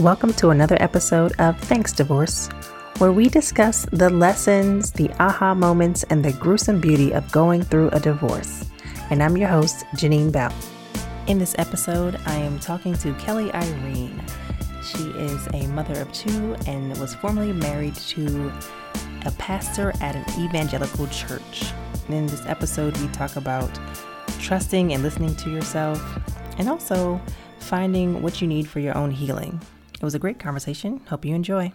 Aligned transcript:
Welcome 0.00 0.34
to 0.34 0.50
another 0.50 0.76
episode 0.78 1.32
of 1.38 1.58
Thanks 1.58 1.90
Divorce, 1.90 2.50
where 2.98 3.12
we 3.12 3.30
discuss 3.30 3.86
the 3.92 4.10
lessons, 4.10 4.90
the 4.92 5.08
aha 5.18 5.54
moments, 5.54 6.02
and 6.10 6.22
the 6.22 6.34
gruesome 6.34 6.82
beauty 6.82 7.14
of 7.14 7.32
going 7.32 7.62
through 7.62 7.88
a 7.88 7.98
divorce. 7.98 8.66
And 9.08 9.22
I'm 9.22 9.38
your 9.38 9.48
host, 9.48 9.86
Janine 9.94 10.30
Bell. 10.30 10.52
In 11.28 11.38
this 11.38 11.54
episode, 11.56 12.20
I 12.26 12.34
am 12.34 12.58
talking 12.58 12.92
to 12.98 13.14
Kelly 13.14 13.50
Irene. 13.52 14.22
She 14.82 15.02
is 15.12 15.48
a 15.54 15.66
mother 15.68 15.98
of 15.98 16.12
two 16.12 16.54
and 16.66 16.94
was 16.98 17.14
formerly 17.14 17.54
married 17.54 17.94
to 17.94 18.52
a 19.24 19.30
pastor 19.38 19.94
at 20.02 20.14
an 20.14 20.44
evangelical 20.44 21.06
church. 21.06 21.72
In 22.10 22.26
this 22.26 22.44
episode, 22.44 22.94
we 22.98 23.08
talk 23.08 23.36
about 23.36 23.70
trusting 24.40 24.92
and 24.92 25.02
listening 25.02 25.34
to 25.36 25.50
yourself, 25.50 26.04
and 26.58 26.68
also 26.68 27.18
finding 27.60 28.20
what 28.20 28.42
you 28.42 28.46
need 28.46 28.68
for 28.68 28.80
your 28.80 28.94
own 28.94 29.10
healing. 29.10 29.58
It 29.96 30.02
was 30.02 30.14
a 30.14 30.18
great 30.18 30.38
conversation. 30.38 31.00
Hope 31.08 31.24
you 31.24 31.34
enjoy. 31.34 31.72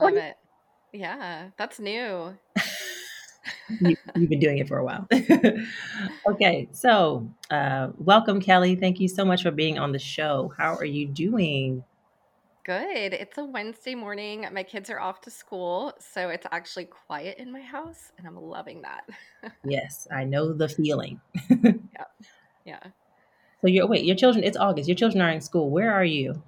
Love 0.00 0.14
it. 0.14 0.36
Yeah, 0.92 1.48
that's 1.58 1.80
new. 1.80 2.36
you, 3.80 3.96
have 4.14 4.28
been 4.28 4.38
doing 4.38 4.58
it 4.58 4.68
for 4.68 4.78
a 4.78 4.84
while. 4.84 5.08
okay, 6.28 6.68
so 6.70 7.28
uh, 7.50 7.88
welcome, 7.98 8.40
Kelly. 8.40 8.76
Thank 8.76 9.00
you 9.00 9.08
so 9.08 9.24
much 9.24 9.42
for 9.42 9.50
being 9.50 9.80
on 9.80 9.90
the 9.90 9.98
show. 9.98 10.52
How 10.56 10.76
are 10.76 10.84
you 10.84 11.08
doing? 11.08 11.82
Good. 12.64 13.14
It's 13.14 13.38
a 13.38 13.44
Wednesday 13.44 13.96
morning. 13.96 14.46
My 14.52 14.62
kids 14.62 14.90
are 14.90 15.00
off 15.00 15.20
to 15.22 15.30
school, 15.30 15.92
so 15.98 16.28
it's 16.28 16.46
actually 16.52 16.84
quiet 16.84 17.38
in 17.38 17.50
my 17.50 17.62
house, 17.62 18.12
and 18.16 18.26
I'm 18.26 18.40
loving 18.40 18.82
that. 18.82 19.08
yes, 19.64 20.06
I 20.12 20.22
know 20.22 20.52
the 20.52 20.68
feeling. 20.68 21.20
yeah. 21.50 22.04
Yeah. 22.64 22.80
So 23.62 23.68
you're 23.68 23.86
wait, 23.86 24.04
your 24.04 24.16
children. 24.16 24.42
It's 24.44 24.56
August. 24.56 24.88
Your 24.88 24.96
children 24.96 25.22
are 25.22 25.30
in 25.30 25.40
school. 25.40 25.70
Where 25.70 25.92
are 25.92 26.04
you? 26.04 26.42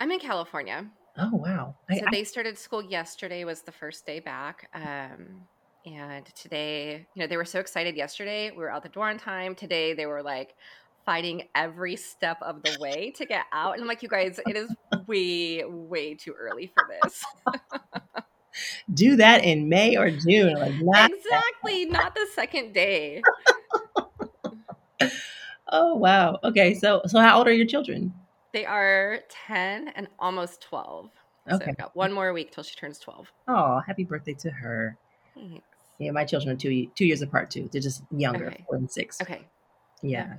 I'm 0.00 0.10
in 0.10 0.18
California. 0.18 0.84
Oh 1.16 1.30
wow! 1.32 1.76
I, 1.88 1.98
so 2.00 2.06
they 2.10 2.24
started 2.24 2.58
school 2.58 2.82
yesterday. 2.82 3.44
Was 3.44 3.62
the 3.62 3.70
first 3.70 4.04
day 4.04 4.18
back. 4.18 4.68
Um, 4.74 5.42
and 5.86 6.26
today, 6.34 7.06
you 7.14 7.22
know, 7.22 7.28
they 7.28 7.36
were 7.36 7.44
so 7.44 7.60
excited 7.60 7.96
yesterday. 7.96 8.50
We 8.50 8.56
were 8.56 8.70
out 8.70 8.82
the 8.82 8.88
door 8.88 9.08
on 9.08 9.16
time. 9.16 9.54
Today, 9.54 9.94
they 9.94 10.06
were 10.06 10.24
like 10.24 10.56
fighting 11.04 11.44
every 11.54 11.94
step 11.94 12.38
of 12.42 12.64
the 12.64 12.76
way 12.80 13.12
to 13.12 13.24
get 13.24 13.44
out. 13.52 13.74
And 13.74 13.82
I'm 13.82 13.86
like, 13.86 14.02
you 14.02 14.08
guys, 14.08 14.40
it 14.44 14.56
is 14.56 14.74
way, 15.06 15.62
way 15.64 16.14
too 16.14 16.34
early 16.36 16.72
for 16.74 16.88
this. 17.00 17.24
Do 18.92 19.14
that 19.14 19.44
in 19.44 19.68
May 19.68 19.96
or 19.96 20.10
June. 20.10 20.54
Like 20.54 20.74
not 20.80 21.12
exactly, 21.12 21.84
not 21.84 22.16
the 22.16 22.26
second 22.34 22.72
day. 22.74 23.22
Oh 25.68 25.94
wow. 25.96 26.38
Okay. 26.44 26.74
So 26.74 27.02
so 27.06 27.20
how 27.20 27.38
old 27.38 27.48
are 27.48 27.52
your 27.52 27.66
children? 27.66 28.12
They 28.52 28.64
are 28.64 29.20
10 29.28 29.88
and 29.88 30.08
almost 30.18 30.62
12. 30.62 31.10
Okay. 31.52 31.64
So 31.64 31.70
I've 31.70 31.76
got 31.76 31.96
one 31.96 32.12
more 32.12 32.32
week 32.32 32.52
till 32.52 32.64
she 32.64 32.74
turns 32.76 32.98
12. 32.98 33.30
Oh, 33.48 33.80
happy 33.86 34.04
birthday 34.04 34.34
to 34.34 34.50
her. 34.50 34.96
Thanks. 35.34 35.64
Yeah, 35.98 36.10
my 36.10 36.24
children 36.24 36.54
are 36.54 36.58
two 36.58 36.86
two 36.94 37.06
years 37.06 37.22
apart 37.22 37.50
too. 37.50 37.68
They're 37.72 37.80
just 37.80 38.02
younger, 38.10 38.48
okay. 38.48 38.64
four 38.66 38.76
and 38.76 38.90
six. 38.90 39.20
Okay. 39.20 39.42
Yeah. 40.02 40.34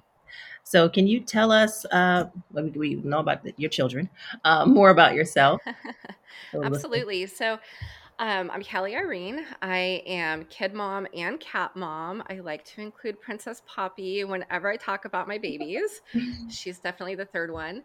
So, 0.64 0.89
can 0.89 1.08
you 1.08 1.22
tell 1.22 1.52
us? 1.52 1.86
Uh, 1.86 2.25
we 2.52 2.95
know 2.95 3.20
about 3.20 3.39
your 3.58 3.70
children. 3.70 4.09
Uh, 4.44 4.66
more 4.66 4.89
about 4.89 5.16
yourself. 5.16 5.61
Absolutely. 6.53 7.25
So, 7.25 7.58
um, 8.20 8.50
I'm 8.52 8.64
Kelly 8.64 8.96
Irene. 8.96 9.46
I 9.62 10.02
am 10.08 10.46
kid 10.46 10.73
mom 10.73 11.06
and 11.14 11.40
cat 11.40 11.76
mom. 11.76 12.23
I 12.30 12.40
like 12.40 12.66
to 12.66 12.82
include 12.82 13.22
Princess 13.22 13.62
Poppy 13.68 14.23
whenever 14.23 14.72
I 14.72 14.76
talk 14.76 15.06
about 15.06 15.28
my 15.28 15.38
babies. 15.38 16.02
She's 16.50 16.80
definitely 16.80 17.14
the 17.14 17.26
third 17.26 17.52
one. 17.52 17.84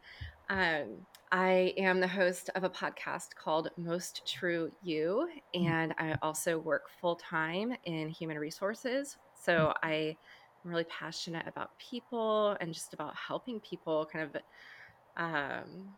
Um, 0.48 1.06
I 1.30 1.74
am 1.76 2.00
the 2.00 2.08
host 2.08 2.48
of 2.54 2.64
a 2.64 2.70
podcast 2.70 3.34
called 3.34 3.68
Most 3.76 4.26
True 4.26 4.72
You, 4.82 5.28
and 5.54 5.94
I 5.98 6.16
also 6.22 6.58
work 6.58 6.84
full 6.98 7.16
time 7.16 7.74
in 7.84 8.08
human 8.08 8.38
resources. 8.38 9.18
So 9.34 9.74
I 9.82 10.16
am 10.64 10.70
really 10.70 10.84
passionate 10.84 11.46
about 11.46 11.76
people 11.78 12.56
and 12.58 12.72
just 12.72 12.94
about 12.94 13.14
helping 13.14 13.60
people 13.60 14.08
kind 14.10 14.24
of 14.24 14.42
um, 15.18 15.88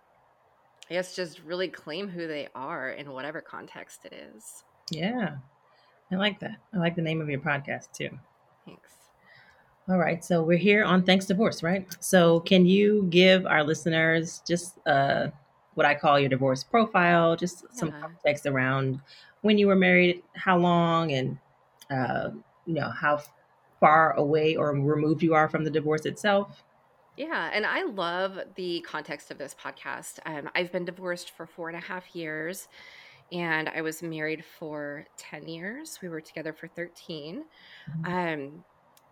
I 0.91 0.95
guess 0.95 1.17
just 1.17 1.41
really 1.45 1.69
claim 1.69 2.09
who 2.09 2.27
they 2.27 2.49
are 2.55 2.91
in 2.91 3.11
whatever 3.11 3.41
context 3.41 4.05
it 4.05 4.13
is. 4.13 4.65
Yeah. 4.91 5.37
I 6.13 6.17
like 6.17 6.39
that. 6.41 6.57
I 6.73 6.79
like 6.79 6.95
the 6.95 7.03
name 7.03 7.21
of 7.21 7.31
your 7.31 7.41
podcast 7.41 7.93
too. 7.93 8.11
Thanks. 8.67 8.91
All 9.89 9.99
right. 9.99 10.25
So 10.25 10.43
we're 10.43 10.59
here 10.59 10.85
on 10.85 11.03
Thanks 11.03 11.27
Divorce, 11.27 11.63
right? 11.63 11.87
So 12.01 12.41
can 12.41 12.67
you 12.67 13.07
give 13.11 13.47
our 13.47 13.65
listeners 13.65 14.43
just 14.47 14.79
uh, 14.87 15.29
what 15.75 15.87
I 15.87 15.95
call 15.95 16.21
your 16.21 16.29
divorce 16.29 16.63
profile, 16.63 17.37
just 17.37 17.65
some 17.75 17.91
context 17.91 18.47
around 18.47 19.01
when 19.43 19.59
you 19.59 19.67
were 19.67 19.77
married, 19.77 20.23
how 20.35 20.57
long, 20.59 21.13
and 21.13 21.39
uh, 21.91 22.31
you 22.67 22.75
know 22.75 22.91
how 22.91 23.21
far 23.81 24.13
away 24.13 24.57
or 24.57 24.73
removed 24.73 25.23
you 25.23 25.35
are 25.35 25.49
from 25.49 25.65
the 25.65 25.71
divorce 25.71 26.07
itself? 26.07 26.63
Yeah, 27.17 27.51
and 27.53 27.65
I 27.65 27.85
love 27.85 28.39
the 28.57 28.81
context 28.81 29.31
of 29.31 29.39
this 29.39 29.55
podcast. 29.55 30.19
Um, 30.27 30.51
I've 30.55 30.73
been 30.73 30.85
divorced 30.85 31.31
for 31.31 31.47
four 31.47 31.69
and 31.69 31.77
a 31.77 31.81
half 31.81 32.15
years, 32.15 32.69
and 33.31 33.69
I 33.69 33.83
was 33.83 34.03
married 34.03 34.45
for 34.45 35.07
10 35.17 35.47
years. 35.47 36.01
We 36.03 36.09
were 36.09 36.21
together 36.21 36.53
for 36.53 36.67
13. 36.67 37.45
Mm-hmm. 38.05 38.13
Um, 38.13 38.65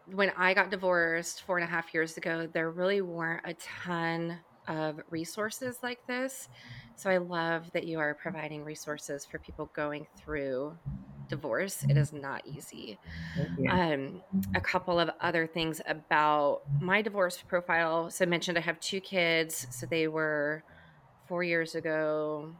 when 0.06 0.32
I 0.36 0.52
got 0.52 0.70
divorced 0.70 1.42
four 1.42 1.58
and 1.58 1.64
a 1.64 1.70
half 1.70 1.94
years 1.94 2.16
ago, 2.16 2.48
there 2.52 2.70
really 2.70 3.02
weren't 3.02 3.42
a 3.44 3.54
ton 3.54 4.38
of 4.66 5.00
resources 5.10 5.78
like 5.82 6.04
this. 6.06 6.48
So 6.96 7.08
I 7.08 7.18
love 7.18 7.70
that 7.72 7.84
you 7.84 7.98
are 8.00 8.14
providing 8.14 8.64
resources 8.64 9.24
for 9.24 9.38
people 9.38 9.70
going 9.74 10.06
through 10.16 10.76
divorce. 11.32 11.84
It 11.88 11.96
is 11.96 12.12
not 12.12 12.42
easy. 12.46 12.98
Um, 13.70 14.22
a 14.54 14.60
couple 14.60 15.00
of 15.00 15.10
other 15.20 15.46
things 15.46 15.80
about 15.86 16.60
my 16.80 17.00
divorce 17.00 17.38
profile. 17.42 18.10
So 18.10 18.24
I 18.24 18.28
mentioned 18.28 18.58
I 18.58 18.60
have 18.60 18.78
two 18.80 19.00
kids. 19.00 19.66
So 19.70 19.86
they 19.86 20.08
were 20.08 20.62
four 21.26 21.42
years 21.42 21.74
ago, 21.74 22.54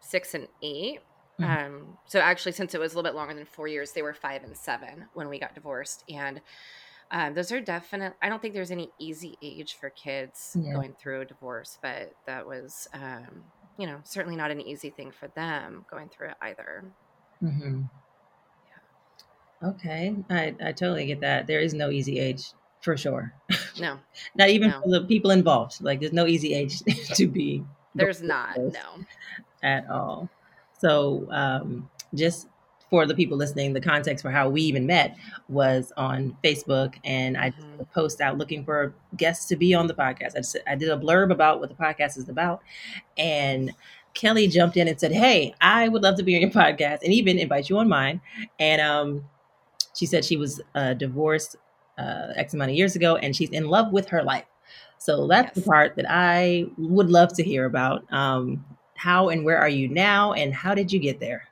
six 0.00 0.34
and 0.34 0.48
8 0.62 0.98
mm-hmm. 1.40 1.44
Um, 1.44 1.98
so 2.06 2.18
actually, 2.18 2.52
since 2.52 2.74
it 2.74 2.80
was 2.80 2.92
a 2.92 2.96
little 2.96 3.08
bit 3.08 3.16
longer 3.16 3.34
than 3.34 3.46
four 3.46 3.68
years, 3.68 3.92
they 3.92 4.02
were 4.02 4.14
five 4.14 4.42
and 4.42 4.56
seven 4.56 5.06
when 5.14 5.28
we 5.28 5.38
got 5.38 5.54
divorced. 5.54 6.02
And 6.08 6.40
um, 7.12 7.34
those 7.34 7.52
are 7.52 7.60
definite. 7.60 8.14
I 8.20 8.28
don't 8.28 8.42
think 8.42 8.54
there's 8.54 8.72
any 8.72 8.90
easy 8.98 9.38
age 9.40 9.76
for 9.80 9.90
kids 9.90 10.56
yeah. 10.60 10.72
going 10.72 10.94
through 10.98 11.20
a 11.20 11.24
divorce, 11.24 11.78
but 11.80 12.12
that 12.26 12.44
was, 12.46 12.88
um, 12.92 13.44
you 13.78 13.86
know, 13.86 14.00
certainly 14.02 14.36
not 14.36 14.50
an 14.50 14.60
easy 14.60 14.90
thing 14.90 15.12
for 15.12 15.28
them 15.28 15.86
going 15.88 16.08
through 16.08 16.30
it 16.30 16.36
either. 16.42 16.84
Mm-hmm. 17.42 17.82
Okay, 19.62 20.14
I, 20.30 20.54
I 20.62 20.72
totally 20.72 21.06
get 21.06 21.20
that. 21.20 21.46
There 21.46 21.60
is 21.60 21.74
no 21.74 21.90
easy 21.90 22.18
age 22.18 22.52
for 22.80 22.96
sure. 22.96 23.32
No, 23.80 23.98
not 24.36 24.50
even 24.50 24.70
no. 24.70 24.82
for 24.82 24.88
the 24.88 25.00
people 25.02 25.30
involved. 25.30 25.82
Like, 25.82 26.00
there's 26.00 26.12
no 26.12 26.26
easy 26.26 26.54
age 26.54 26.78
to 27.14 27.26
be. 27.26 27.64
There's 27.94 28.22
not, 28.22 28.56
no, 28.58 29.04
at 29.62 29.88
all. 29.90 30.28
So, 30.78 31.26
um, 31.30 31.90
just 32.14 32.48
for 32.90 33.06
the 33.06 33.14
people 33.14 33.36
listening, 33.36 33.72
the 33.72 33.80
context 33.80 34.22
for 34.22 34.30
how 34.30 34.48
we 34.48 34.62
even 34.62 34.86
met 34.86 35.16
was 35.48 35.92
on 35.96 36.36
Facebook, 36.42 36.94
and 37.04 37.36
I 37.36 37.50
mm-hmm. 37.50 37.82
post 37.92 38.20
out 38.20 38.38
looking 38.38 38.64
for 38.64 38.94
guests 39.16 39.46
to 39.46 39.56
be 39.56 39.74
on 39.74 39.88
the 39.88 39.94
podcast. 39.94 40.36
I, 40.36 40.38
just, 40.38 40.56
I 40.66 40.74
did 40.74 40.88
a 40.88 40.96
blurb 40.96 41.32
about 41.32 41.60
what 41.60 41.68
the 41.68 41.74
podcast 41.74 42.16
is 42.16 42.28
about, 42.28 42.62
and 43.16 43.72
Kelly 44.14 44.48
jumped 44.48 44.76
in 44.76 44.88
and 44.88 44.98
said, 44.98 45.12
"Hey, 45.12 45.54
I 45.60 45.88
would 45.88 46.02
love 46.02 46.16
to 46.16 46.22
be 46.22 46.34
on 46.34 46.40
your 46.40 46.50
podcast, 46.50 47.02
and 47.02 47.12
even 47.12 47.38
invite 47.38 47.68
you 47.68 47.78
on 47.78 47.88
mine." 47.88 48.20
And 48.58 48.80
um, 48.80 49.24
she 49.98 50.06
said 50.06 50.24
she 50.24 50.36
was 50.36 50.60
uh, 50.76 50.94
divorced 50.94 51.56
uh, 51.98 52.28
X 52.36 52.54
amount 52.54 52.70
of 52.70 52.76
years 52.76 52.94
ago 52.94 53.16
and 53.16 53.34
she's 53.34 53.50
in 53.50 53.66
love 53.66 53.92
with 53.92 54.08
her 54.08 54.22
life. 54.22 54.44
So 54.98 55.26
that's 55.26 55.56
yes. 55.56 55.64
the 55.64 55.70
part 55.70 55.96
that 55.96 56.06
I 56.08 56.66
would 56.76 57.10
love 57.10 57.32
to 57.34 57.42
hear 57.42 57.64
about. 57.64 58.04
Um, 58.12 58.64
how 58.94 59.28
and 59.28 59.44
where 59.44 59.58
are 59.58 59.68
you 59.68 59.88
now, 59.88 60.32
and 60.32 60.52
how 60.52 60.74
did 60.74 60.92
you 60.92 60.98
get 60.98 61.20
there? 61.20 61.48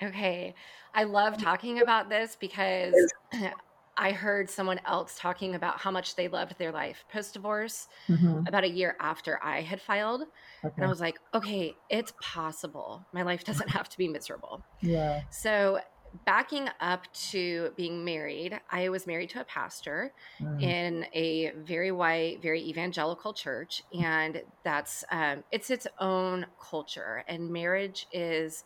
Okay. 0.00 0.54
I 0.94 1.02
love 1.02 1.36
talking 1.36 1.80
about 1.80 2.08
this 2.08 2.36
because 2.40 2.94
I 3.96 4.12
heard 4.12 4.48
someone 4.48 4.80
else 4.86 5.18
talking 5.18 5.54
about 5.54 5.80
how 5.80 5.90
much 5.90 6.14
they 6.14 6.28
loved 6.28 6.58
their 6.58 6.70
life 6.70 7.04
post 7.12 7.34
divorce 7.34 7.88
mm-hmm. 8.08 8.46
about 8.46 8.62
a 8.62 8.68
year 8.68 8.96
after 9.00 9.42
I 9.42 9.62
had 9.62 9.80
filed. 9.80 10.22
Okay. 10.64 10.74
And 10.76 10.84
I 10.84 10.88
was 10.88 11.00
like, 11.00 11.18
okay, 11.34 11.74
it's 11.90 12.12
possible. 12.20 13.04
My 13.12 13.22
life 13.22 13.42
doesn't 13.42 13.70
have 13.70 13.88
to 13.88 13.98
be 13.98 14.06
miserable. 14.06 14.62
Yeah. 14.80 15.22
So 15.30 15.80
backing 16.24 16.68
up 16.80 17.02
to 17.30 17.72
being 17.76 18.04
married, 18.04 18.58
I 18.70 18.88
was 18.88 19.06
married 19.06 19.30
to 19.30 19.40
a 19.40 19.44
pastor 19.44 20.12
mm. 20.40 20.62
in 20.62 21.06
a 21.12 21.50
very 21.50 21.92
white, 21.92 22.40
very 22.42 22.62
evangelical 22.62 23.32
church, 23.32 23.82
and 23.98 24.42
that's 24.64 25.04
um, 25.10 25.44
it's 25.50 25.70
its 25.70 25.86
own 25.98 26.46
culture. 26.60 27.24
And 27.28 27.50
marriage 27.50 28.06
is, 28.12 28.64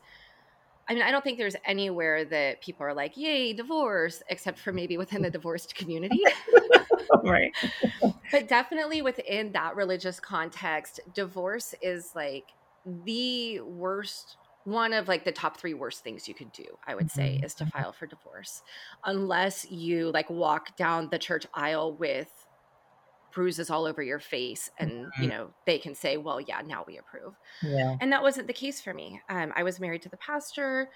I 0.89 0.95
mean, 0.95 1.03
I 1.03 1.11
don't 1.11 1.25
think 1.25 1.39
there's 1.39 1.57
anywhere 1.65 2.25
that 2.27 2.61
people 2.61 2.87
are 2.87 2.95
like, 2.95 3.17
yay, 3.17 3.53
divorce, 3.53 4.23
except 4.29 4.59
for 4.59 4.73
maybe 4.73 4.97
within 4.97 5.23
the 5.23 5.31
divorced 5.31 5.75
community. 5.75 6.23
right. 7.25 7.53
but 8.31 8.49
definitely 8.49 9.03
within 9.03 9.53
that 9.53 9.77
religious 9.77 10.21
context, 10.21 11.01
divorce 11.15 11.75
is 11.83 12.13
like 12.15 12.53
the 13.05 13.61
worst 13.61 14.37
one 14.71 14.93
of 14.93 15.09
like 15.09 15.25
the 15.25 15.33
top 15.33 15.59
three 15.59 15.75
worst 15.75 16.03
things 16.03 16.29
you 16.29 16.35
could 16.35 16.53
do 16.53 16.65
i 16.87 16.95
would 16.95 17.11
say 17.11 17.35
Mhm. 17.35 17.45
is 17.45 17.55
to 17.55 17.67
file 17.67 17.93
for 17.93 18.07
divorce 18.07 18.63
unless 19.05 19.65
you 19.71 20.11
like 20.13 20.31
walk 20.31 20.77
down 20.77 21.09
the 21.11 21.19
church 21.19 21.47
aisle 21.55 21.97
with 21.97 22.47
bruises 23.33 23.71
all 23.71 23.87
over 23.87 24.03
your 24.03 24.19
face 24.19 24.69
and 24.79 25.13
you 25.17 25.29
Mhm. 25.29 25.31
know 25.31 25.55
they 25.65 25.79
can 25.79 25.95
say 25.95 26.17
well 26.17 26.41
yeah 26.41 26.63
now 26.63 26.85
we 26.87 26.99
approve 26.99 27.39
Yeah. 27.63 28.01
and 28.01 28.13
that 28.13 28.23
wasn't 28.23 28.47
the 28.49 28.53
case 28.53 28.81
for 28.81 28.95
me 28.95 29.21
um, 29.29 29.53
i 29.57 29.63
was 29.63 29.81
married 29.81 30.03
to 30.03 30.09
the 30.09 30.17
pastor 30.19 30.91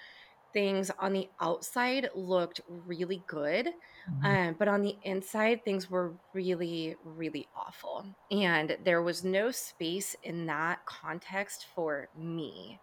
things 0.53 0.91
on 0.99 1.13
the 1.13 1.29
outside 1.41 2.09
looked 2.15 2.61
really 2.67 3.23
good 3.27 3.69
Mhm. 4.07 4.25
um, 4.25 4.55
but 4.59 4.67
on 4.67 4.81
the 4.81 4.97
inside 5.03 5.63
things 5.65 5.89
were 5.89 6.19
really 6.33 6.95
really 7.03 7.49
awful 7.55 8.05
and 8.31 8.77
there 8.83 9.03
was 9.03 9.23
no 9.23 9.51
space 9.51 10.15
in 10.23 10.47
that 10.47 10.85
context 10.85 11.65
for 11.65 12.09
me 12.15 12.81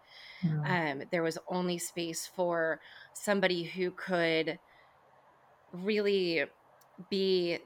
Um, 0.64 1.04
there 1.10 1.22
was 1.22 1.38
only 1.48 1.78
space 1.78 2.26
for 2.26 2.80
somebody 3.14 3.64
who 3.64 3.90
could 3.92 4.60
really 5.72 6.44
be 7.10 7.58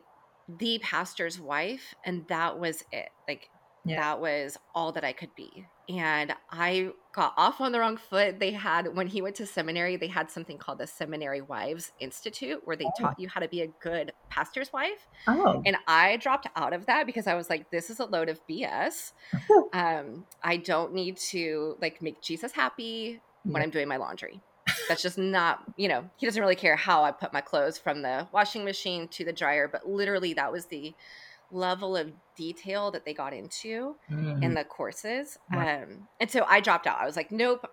the 0.48 0.78
pastor's 0.80 1.40
wife 1.40 1.94
and 2.04 2.26
that 2.28 2.58
was 2.58 2.82
it. 2.92 3.10
Like 3.28 3.50
Yeah. 3.84 3.96
that 3.96 4.20
was 4.20 4.58
all 4.74 4.92
that 4.92 5.04
i 5.04 5.12
could 5.12 5.34
be 5.34 5.66
and 5.88 6.32
i 6.50 6.90
got 7.12 7.32
off 7.36 7.60
on 7.60 7.72
the 7.72 7.78
wrong 7.78 7.96
foot 7.96 8.38
they 8.40 8.50
had 8.50 8.94
when 8.96 9.06
he 9.06 9.22
went 9.22 9.34
to 9.36 9.46
seminary 9.46 9.96
they 9.96 10.06
had 10.08 10.30
something 10.30 10.58
called 10.58 10.78
the 10.78 10.86
seminary 10.86 11.40
wives 11.40 11.92
institute 12.00 12.60
where 12.64 12.76
they 12.76 12.84
Oh. 12.84 12.90
taught 13.00 13.20
you 13.20 13.28
how 13.28 13.40
to 13.40 13.48
be 13.48 13.62
a 13.62 13.68
good 13.80 14.12
pastor's 14.28 14.72
wife 14.72 15.06
Oh. 15.28 15.62
and 15.64 15.76
I 15.86 16.16
dropped 16.16 16.48
out 16.56 16.72
of 16.72 16.86
that 16.86 17.06
because 17.06 17.26
I 17.26 17.34
was 17.34 17.48
like, 17.48 17.70
this 17.70 17.88
is 17.90 18.00
a 18.00 18.04
load 18.04 18.28
of 18.28 18.40
BS. 18.48 19.12
Um, 19.72 20.24
I 20.42 20.56
don't 20.56 20.92
need 20.94 21.16
to 21.30 21.76
like 21.80 22.00
make 22.02 22.20
Jesus 22.22 22.52
happy 22.52 23.20
when 23.44 23.62
I'm 23.62 23.70
doing 23.70 23.88
my 23.88 23.96
laundry. 23.96 24.40
That's 24.88 25.02
just 25.02 25.18
not, 25.18 25.62
you 25.76 25.88
know, 25.88 26.08
he 26.16 26.26
doesn't 26.26 26.40
really 26.40 26.56
care 26.56 26.76
how 26.76 27.02
I 27.04 27.12
put 27.12 27.32
my 27.32 27.40
clothes 27.40 27.78
from 27.78 28.02
the 28.02 28.26
washing 28.32 28.64
machine 28.64 29.08
to 29.08 29.24
the 29.24 29.32
dryer, 29.32 29.68
but 29.68 29.88
literally 29.88 30.32
that 30.34 30.50
was 30.52 30.66
the 30.66 30.94
level 31.50 31.96
of 31.96 32.12
detail 32.36 32.90
that 32.90 33.04
they 33.04 33.14
got 33.14 33.32
into 33.32 33.96
Mhm. 34.10 34.42
in 34.42 34.54
the 34.54 34.64
courses. 34.64 35.38
Right. 35.52 35.82
Um, 35.82 36.08
and 36.20 36.30
so 36.30 36.44
I 36.46 36.60
dropped 36.60 36.86
out. 36.86 37.00
I 37.00 37.06
was 37.06 37.16
like, 37.16 37.30
nope, 37.30 37.64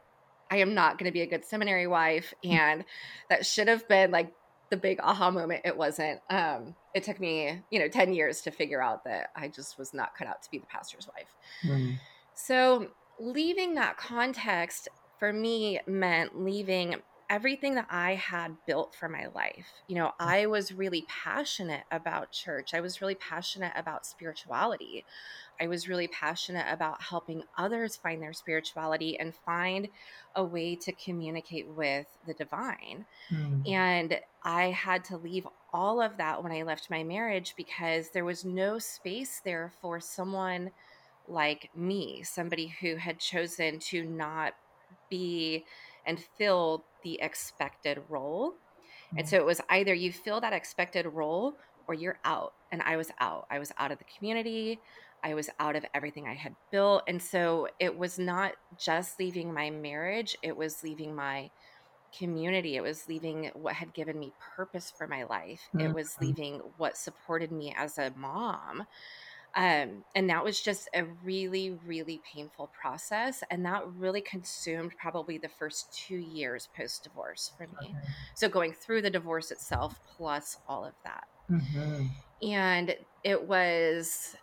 I 0.52 0.58
am 0.58 0.74
not 0.74 0.98
going 0.98 1.10
to 1.10 1.12
be 1.14 1.22
a 1.22 1.28
good 1.28 1.44
seminary 1.44 1.88
wife. 1.88 2.34
And 2.44 2.86
that 3.30 3.46
should 3.46 3.68
have 3.68 3.88
been 3.88 4.12
like 4.12 4.32
the 4.70 4.78
big 4.78 5.00
aha 5.02 5.32
moment. 5.32 5.62
It 5.66 5.76
wasn't. 5.76 6.22
Um, 6.30 6.76
it 6.94 7.04
took 7.04 7.20
me, 7.20 7.62
you 7.72 7.80
know, 7.80 7.88
10 7.88 8.14
years 8.14 8.42
to 8.42 8.52
figure 8.52 8.82
out 8.82 9.04
that 9.06 9.32
I 9.36 9.48
just 9.48 9.78
was 9.78 9.94
not 9.94 10.16
cut 10.16 10.28
out 10.28 10.42
to 10.44 10.52
be 10.52 10.60
the 10.60 10.66
pastor's 10.68 11.08
wife. 11.08 11.36
Mhm. 11.64 12.00
So 12.34 12.88
leaving 13.20 13.76
that 13.76 13.98
context 13.98 14.88
for 15.20 15.32
me 15.34 15.80
meant 15.88 16.40
leaving 16.40 16.96
everything 17.34 17.74
that 17.74 17.88
I 17.90 18.14
had 18.14 18.56
built 18.68 18.94
for 18.94 19.10
my 19.10 19.26
life. 19.26 19.66
You 19.88 19.96
know, 19.96 20.12
I 20.20 20.46
was 20.46 20.72
really 20.72 21.04
passionate 21.10 21.84
about 21.90 22.32
church. 22.32 22.76
I 22.76 22.80
was 22.80 23.02
really 23.02 23.16
passionate 23.16 23.74
about 23.76 24.06
spirituality. 24.06 25.04
I 25.60 25.66
was 25.66 25.90
really 25.90 26.08
passionate 26.08 26.72
about 26.72 27.02
helping 27.02 27.42
others 27.58 27.96
find 27.96 28.22
their 28.22 28.34
spirituality 28.34 29.18
and 29.18 29.34
find 29.34 29.88
a 30.36 30.44
way 30.44 30.76
to 30.76 30.92
communicate 30.92 31.68
with 31.68 32.06
the 32.28 32.36
divine. 32.36 33.08
Mhm. 33.32 33.68
And 33.68 34.20
I 34.44 34.66
had 34.66 35.04
to 35.06 35.18
leave 35.18 35.48
all 35.74 36.00
of 36.02 36.18
that 36.18 36.44
when 36.44 36.52
I 36.52 36.62
left 36.62 36.92
my 36.92 37.04
marriage 37.04 37.56
because 37.58 38.12
there 38.12 38.26
was 38.26 38.46
no 38.46 38.78
space 38.78 39.42
there 39.44 39.72
for 39.82 40.00
someone 40.00 40.70
like 41.28 41.72
me, 41.76 42.22
somebody 42.22 42.68
who 42.68 42.98
had 42.98 43.20
chosen 43.20 43.80
to 43.80 44.04
not 44.04 44.54
be 45.10 45.66
and 46.06 46.24
fill 46.38 46.86
the 47.04 47.20
expected 47.22 48.00
role. 48.10 48.56
And 49.18 49.28
so 49.28 49.38
it 49.38 49.46
was 49.46 49.62
either 49.70 49.94
you 49.94 50.12
fill 50.14 50.42
that 50.42 50.54
expected 50.54 51.06
role 51.06 51.58
or 51.88 51.94
you're 51.94 52.20
out. 52.24 52.54
And 52.72 52.82
I 52.82 52.98
was 52.98 53.12
out. 53.20 53.46
I 53.52 53.60
was 53.60 53.72
out 53.78 53.92
of 53.92 54.00
the 54.00 54.06
community. 54.18 54.82
I 55.24 55.36
was 55.36 55.50
out 55.60 55.76
of 55.76 55.86
everything 55.94 56.28
I 56.28 56.34
had 56.36 56.56
built. 56.72 57.04
And 57.08 57.22
so 57.22 57.68
it 57.80 57.98
was 57.98 58.20
not 58.20 58.56
just 58.76 59.20
leaving 59.20 59.54
my 59.54 59.70
marriage, 59.70 60.36
it 60.44 60.58
was 60.58 60.84
leaving 60.84 61.16
my 61.16 61.52
community. 62.18 62.76
It 62.76 62.84
was 62.84 63.08
leaving 63.08 63.52
what 63.56 63.74
had 63.76 63.94
given 63.94 64.20
me 64.20 64.36
purpose 64.56 64.92
for 64.96 65.08
my 65.08 65.24
life. 65.24 65.70
It 65.80 65.92
was 65.94 66.18
Mhm. 66.18 66.20
leaving 66.22 66.60
what 66.78 66.98
supported 66.98 67.52
me 67.52 67.74
as 67.76 67.98
a 67.98 68.14
mom. 68.16 68.84
Um, 69.56 70.04
and 70.16 70.30
that 70.30 70.44
was 70.44 70.60
just 70.60 70.90
a 70.96 71.06
really, 71.06 71.72
really 71.72 72.22
painful 72.34 72.68
process. 72.68 73.44
And 73.52 73.66
that 73.66 73.88
really 73.88 74.22
consumed 74.22 74.96
probably 74.98 75.38
the 75.38 75.50
first 75.50 75.94
two 75.94 76.18
years 76.18 76.68
post 76.76 77.04
divorce 77.04 77.52
for 77.56 77.68
me. 77.68 77.96
Okay. 77.96 78.08
So 78.36 78.50
going 78.50 78.74
through 78.74 79.04
the 79.04 79.12
divorce 79.12 79.52
itself, 79.52 80.00
plus 80.06 80.58
all 80.68 80.86
of 80.86 80.96
that. 81.04 81.28
Mhm. 81.50 82.10
And 82.42 82.98
it 83.24 83.48
was 83.48 84.36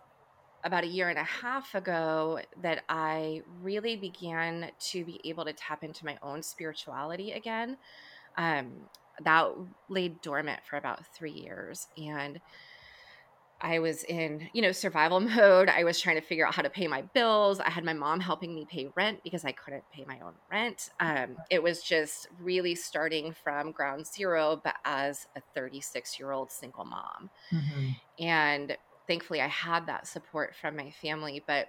about 0.64 0.84
a 0.84 0.88
year 0.88 1.08
and 1.08 1.18
a 1.18 1.24
half 1.24 1.74
ago 1.74 2.40
that 2.58 2.84
I 2.88 3.42
really 3.46 3.96
began 3.96 4.72
to 4.78 5.04
be 5.04 5.20
able 5.24 5.44
to 5.46 5.52
tap 5.52 5.82
into 5.82 6.04
my 6.04 6.18
own 6.22 6.42
spirituality 6.42 7.32
again. 7.32 7.78
Um, 8.36 8.90
that 9.20 9.52
laid 9.88 10.20
dormant 10.20 10.64
for 10.64 10.76
about 10.76 11.06
three 11.06 11.32
years. 11.32 11.88
And 11.96 12.40
I 13.60 13.78
was 13.78 14.04
in, 14.04 14.48
you 14.52 14.62
know, 14.62 14.72
survival 14.72 15.20
mode. 15.20 15.68
I 15.68 15.84
was 15.84 16.00
trying 16.00 16.16
to 16.16 16.22
figure 16.22 16.46
out 16.46 16.54
how 16.54 16.62
to 16.62 16.70
pay 16.70 16.86
my 16.88 17.02
bills. 17.02 17.60
I 17.60 17.70
had 17.70 17.84
my 17.84 17.92
mom 17.92 18.20
helping 18.20 18.54
me 18.54 18.66
pay 18.66 18.88
rent 18.96 19.20
because 19.22 19.44
I 19.44 19.52
couldn't 19.52 19.84
pay 19.90 20.04
my 20.06 20.20
own 20.20 20.36
rent. 20.50 20.88
Um, 21.00 21.38
it 21.50 21.62
was 21.62 21.82
just 21.82 22.26
really 22.38 22.74
starting 22.74 23.32
from 23.32 23.72
ground 23.72 24.06
zero, 24.06 24.60
but 24.62 24.76
as 24.84 25.26
a 25.36 25.42
36 25.54 26.18
year 26.18 26.32
old 26.32 26.50
single 26.50 26.84
mom. 26.84 27.30
Mhm. 27.52 28.00
And 28.18 28.76
thankfully, 29.06 29.40
I 29.40 29.48
had 29.48 29.86
that 29.86 30.06
support 30.06 30.54
from 30.56 30.76
my 30.76 30.90
family. 30.90 31.42
But 31.46 31.68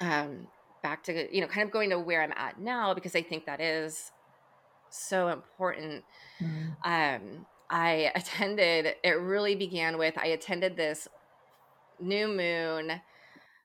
um, 0.00 0.48
back 0.82 1.04
to, 1.04 1.34
you 1.34 1.40
know, 1.40 1.48
kind 1.48 1.66
of 1.66 1.72
going 1.72 1.90
to 1.90 1.98
where 2.00 2.22
I'm 2.22 2.32
at 2.36 2.58
now, 2.58 2.94
because 2.94 3.14
I 3.16 3.22
think 3.22 3.46
that 3.46 3.60
is 3.60 4.12
so 4.90 5.28
important 5.28 6.04
Mhm. 6.40 6.76
um, 6.84 7.46
I 7.70 8.12
attended, 8.14 8.94
it 9.02 9.18
really 9.18 9.54
began 9.56 9.98
with 9.98 10.16
I 10.18 10.26
attended 10.26 10.76
this 10.76 11.08
new 12.00 12.28
moon 12.28 13.00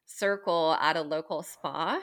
circle 0.06 0.78
at 0.80 0.98
a 0.98 1.02
local 1.02 1.44
spa. 1.44 2.02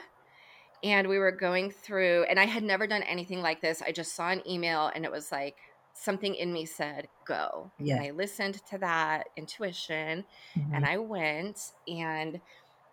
And 0.81 1.09
we 1.09 1.17
were 1.17 1.31
going 1.33 1.71
through, 1.71 2.23
and 2.29 2.39
I 2.39 2.45
had 2.45 2.63
never 2.63 2.87
done 2.87 3.03
anything 3.03 3.41
like 3.41 3.61
this. 3.61 3.81
I 3.81 3.91
just 3.91 4.15
saw 4.15 4.29
an 4.29 4.41
email 4.47 4.89
and 4.95 5.03
it 5.03 5.11
was 5.11 5.29
like 5.31 5.57
something 5.93 6.35
in 6.35 6.53
me 6.53 6.65
said, 6.65 7.09
go. 7.27 7.73
Yeah. 7.79 7.95
And 7.95 8.05
I 8.05 8.11
listened 8.11 8.65
to 8.67 8.77
that 8.77 9.27
intuition 9.35 10.23
and 10.55 10.85
Mhm. 10.85 10.87
I 10.87 10.97
went 10.97 11.59
and 11.87 12.41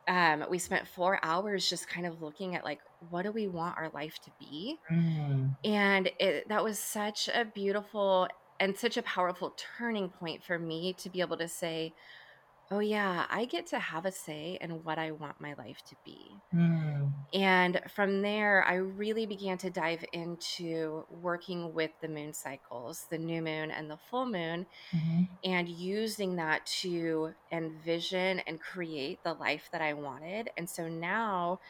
um, 0.08 0.46
we 0.50 0.58
spent 0.58 0.88
four 0.88 1.18
hours 1.22 1.68
just 1.68 1.88
kind 1.88 2.06
of 2.06 2.22
looking 2.22 2.54
at 2.56 2.64
like, 2.64 2.80
what 3.10 3.22
do 3.22 3.32
we 3.32 3.48
want 3.48 3.76
our 3.76 3.90
life 3.90 4.18
to 4.25 4.30
be? 4.38 4.78
Mhm. 4.90 5.56
and 5.64 6.10
it, 6.20 6.48
that 6.48 6.62
was 6.64 6.78
such 6.78 7.28
a 7.28 7.44
beautiful 7.44 8.28
and 8.60 8.76
such 8.78 8.96
a 8.96 9.02
powerful 9.02 9.54
turning 9.78 10.10
point 10.10 10.42
for 10.44 10.58
me 10.58 10.94
to 10.94 11.10
be 11.10 11.20
able 11.20 11.36
to 11.36 11.48
say 11.48 11.94
oh 12.70 12.80
yeah 12.80 13.26
i 13.30 13.44
get 13.44 13.66
to 13.66 13.78
have 13.78 14.06
a 14.06 14.12
say 14.12 14.58
in 14.60 14.82
what 14.84 14.98
i 14.98 15.10
want 15.12 15.40
my 15.40 15.54
life 15.54 15.82
to 15.84 15.96
be 16.04 16.42
Mhm. 16.52 17.26
and 17.32 17.80
from 17.90 18.22
there 18.22 18.64
i 18.64 18.75
really 18.75 19.26
began 19.26 19.58
to 19.58 19.70
dive 19.70 20.04
into 20.12 21.04
working 21.08 21.72
with 21.75 21.90
the 22.00 22.08
moon 22.08 22.32
cycles 22.32 23.06
the 23.10 23.18
new 23.18 23.42
moon 23.42 23.70
and 23.70 23.90
the 23.90 23.96
full 23.96 24.26
moon 24.26 24.66
Mhm. 24.92 25.26
and 25.44 25.68
using 25.68 26.36
that 26.36 26.64
to 26.66 27.32
envision 27.52 28.40
and 28.40 28.60
create 28.60 29.22
the 29.22 29.34
life 29.34 29.68
that 29.72 29.80
I 29.82 29.94
wanted. 29.94 30.50
And 30.56 30.68
so 30.68 30.88
now 30.88 31.60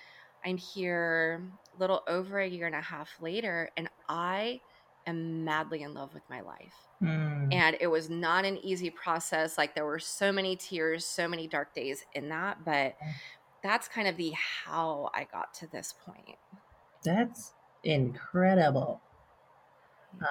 I'm 0.44 0.56
here 0.56 1.52
a 1.74 1.78
little 1.78 2.02
over 2.08 2.38
a 2.40 2.48
year 2.48 2.66
and 2.66 2.76
a 2.76 2.80
half 2.80 3.10
later, 3.20 3.70
and 3.76 3.90
I 4.08 4.62
am 5.06 5.44
madly 5.44 5.82
in 5.82 5.94
love 5.94 6.12
with 6.14 6.28
my 6.28 6.40
life. 6.40 6.88
Mhm. 7.02 7.52
And 7.52 7.76
it 7.80 7.86
was 7.86 8.10
not 8.10 8.44
an 8.44 8.58
easy 8.58 8.90
process. 8.90 9.56
Like 9.56 9.74
there 9.74 9.84
were 9.84 9.98
so 9.98 10.32
many 10.32 10.56
tears, 10.56 11.04
so 11.04 11.28
many 11.28 11.46
dark 11.46 11.74
days 11.74 12.04
in 12.14 12.28
that, 12.30 12.64
but 12.64 12.96
that's 13.62 13.88
kind 13.88 14.08
of 14.08 14.16
the 14.16 14.32
how 14.32 15.10
I 15.14 15.24
got 15.24 15.54
to 15.54 15.66
this 15.66 15.92
point. 15.92 16.38
That's 17.04 17.54
incredible. 17.84 19.00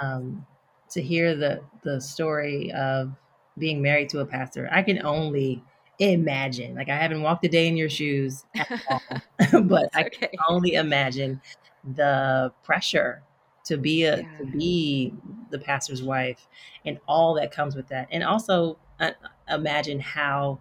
Um, 0.01 0.46
to 0.89 1.01
hear 1.01 1.36
the 1.36 1.63
the 1.84 2.01
story 2.01 2.72
of 2.72 3.13
being 3.58 3.82
married 3.82 4.10
to 4.10 4.20
a 4.20 4.25
pastor, 4.25 4.67
I 4.72 4.84
can 4.84 5.05
only 5.05 5.63
imagine. 6.00 6.75
Like 6.75 6.89
I 6.89 6.96
haven't 6.98 7.22
walked 7.22 7.46
a 7.46 7.50
day 7.50 7.67
in 7.67 7.77
your 7.77 7.89
shoes 7.89 8.46
at 8.55 8.67
all, 8.89 9.01
but 9.63 9.89
I 9.94 10.10
can 10.10 10.29
only 10.50 10.74
imagine 10.74 11.41
the 11.84 12.51
pressure 12.63 13.24
to 13.65 13.77
be 13.77 14.03
a 14.03 14.17
yeah. 14.17 14.38
to 14.38 14.45
be 14.45 15.13
the 15.50 15.60
pastor's 15.60 16.01
wife 16.01 16.48
and 16.86 17.00
all 17.07 17.34
that 17.36 17.51
comes 17.51 17.75
with 17.75 17.88
that. 17.89 18.07
And 18.12 18.24
also 18.24 18.77
uh, 19.00 19.12
imagine 19.50 20.00
how 20.00 20.60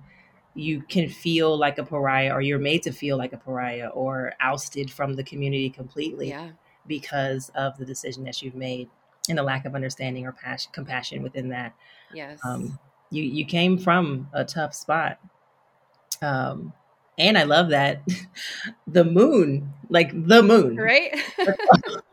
you 0.54 0.82
can 0.82 1.08
feel 1.08 1.56
like 1.56 1.78
a 1.78 1.84
pariah 1.84 2.32
or 2.32 2.40
you're 2.40 2.58
made 2.58 2.82
to 2.82 2.92
feel 2.92 3.16
like 3.16 3.32
a 3.32 3.36
pariah 3.36 3.88
or 3.88 4.32
ousted 4.40 4.90
from 4.90 5.14
the 5.14 5.24
community 5.24 5.68
completely 5.68 6.28
yeah. 6.28 6.50
because 6.86 7.50
of 7.54 7.76
the 7.76 7.84
decision 7.84 8.24
that 8.24 8.40
you've 8.40 8.54
made 8.54 8.88
and 9.28 9.38
the 9.38 9.42
lack 9.42 9.64
of 9.64 9.74
understanding 9.74 10.26
or 10.26 10.32
passion, 10.32 10.70
compassion 10.72 11.22
within 11.22 11.48
that. 11.48 11.74
Yes. 12.12 12.38
um, 12.44 12.78
you 13.10 13.22
you 13.22 13.44
came 13.44 13.78
from 13.78 14.28
a 14.32 14.44
tough 14.44 14.74
spot. 14.74 15.18
Um, 16.22 16.72
and 17.16 17.38
i 17.38 17.44
love 17.44 17.68
that 17.68 18.02
the 18.86 19.04
moon 19.04 19.72
like 19.88 20.10
the 20.26 20.42
moon. 20.42 20.76
Right 20.76 21.14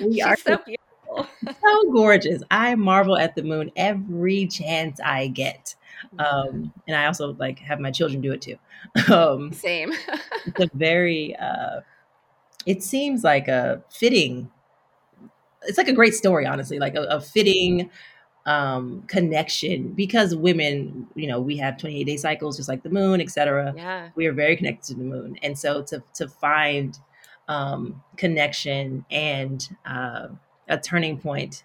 we 0.00 0.14
She's 0.14 0.24
are 0.24 0.36
so 0.36 0.58
beautiful 0.58 1.26
so 1.62 1.92
gorgeous 1.92 2.42
i 2.50 2.74
marvel 2.74 3.16
at 3.16 3.34
the 3.34 3.42
moon 3.42 3.70
every 3.76 4.46
chance 4.46 5.00
i 5.04 5.28
get 5.28 5.74
um, 6.18 6.72
and 6.86 6.96
i 6.96 7.06
also 7.06 7.34
like 7.34 7.58
have 7.58 7.80
my 7.80 7.90
children 7.90 8.20
do 8.20 8.32
it 8.32 8.42
too 8.42 8.56
um, 9.12 9.52
same 9.52 9.92
it's 10.46 10.60
a 10.60 10.70
very 10.74 11.34
uh, 11.36 11.80
it 12.66 12.82
seems 12.82 13.24
like 13.24 13.48
a 13.48 13.82
fitting 13.90 14.50
it's 15.62 15.78
like 15.78 15.88
a 15.88 15.92
great 15.92 16.14
story 16.14 16.46
honestly 16.46 16.78
like 16.78 16.94
a, 16.94 17.02
a 17.04 17.20
fitting 17.20 17.90
um, 18.48 19.02
connection 19.08 19.92
because 19.92 20.34
women, 20.34 21.06
you 21.14 21.26
know, 21.26 21.38
we 21.38 21.58
have 21.58 21.76
28 21.76 22.04
day 22.04 22.16
cycles 22.16 22.56
just 22.56 22.68
like 22.68 22.82
the 22.82 22.88
moon, 22.88 23.20
etc. 23.20 23.74
Yeah. 23.76 24.08
We 24.14 24.26
are 24.26 24.32
very 24.32 24.56
connected 24.56 24.84
to 24.86 24.94
the 24.94 25.04
moon. 25.04 25.36
And 25.42 25.56
so 25.56 25.82
to, 25.82 26.02
to 26.14 26.28
find 26.28 26.98
um, 27.48 28.02
connection 28.16 29.04
and 29.10 29.68
uh, 29.86 30.28
a 30.68 30.78
turning 30.78 31.18
point 31.18 31.64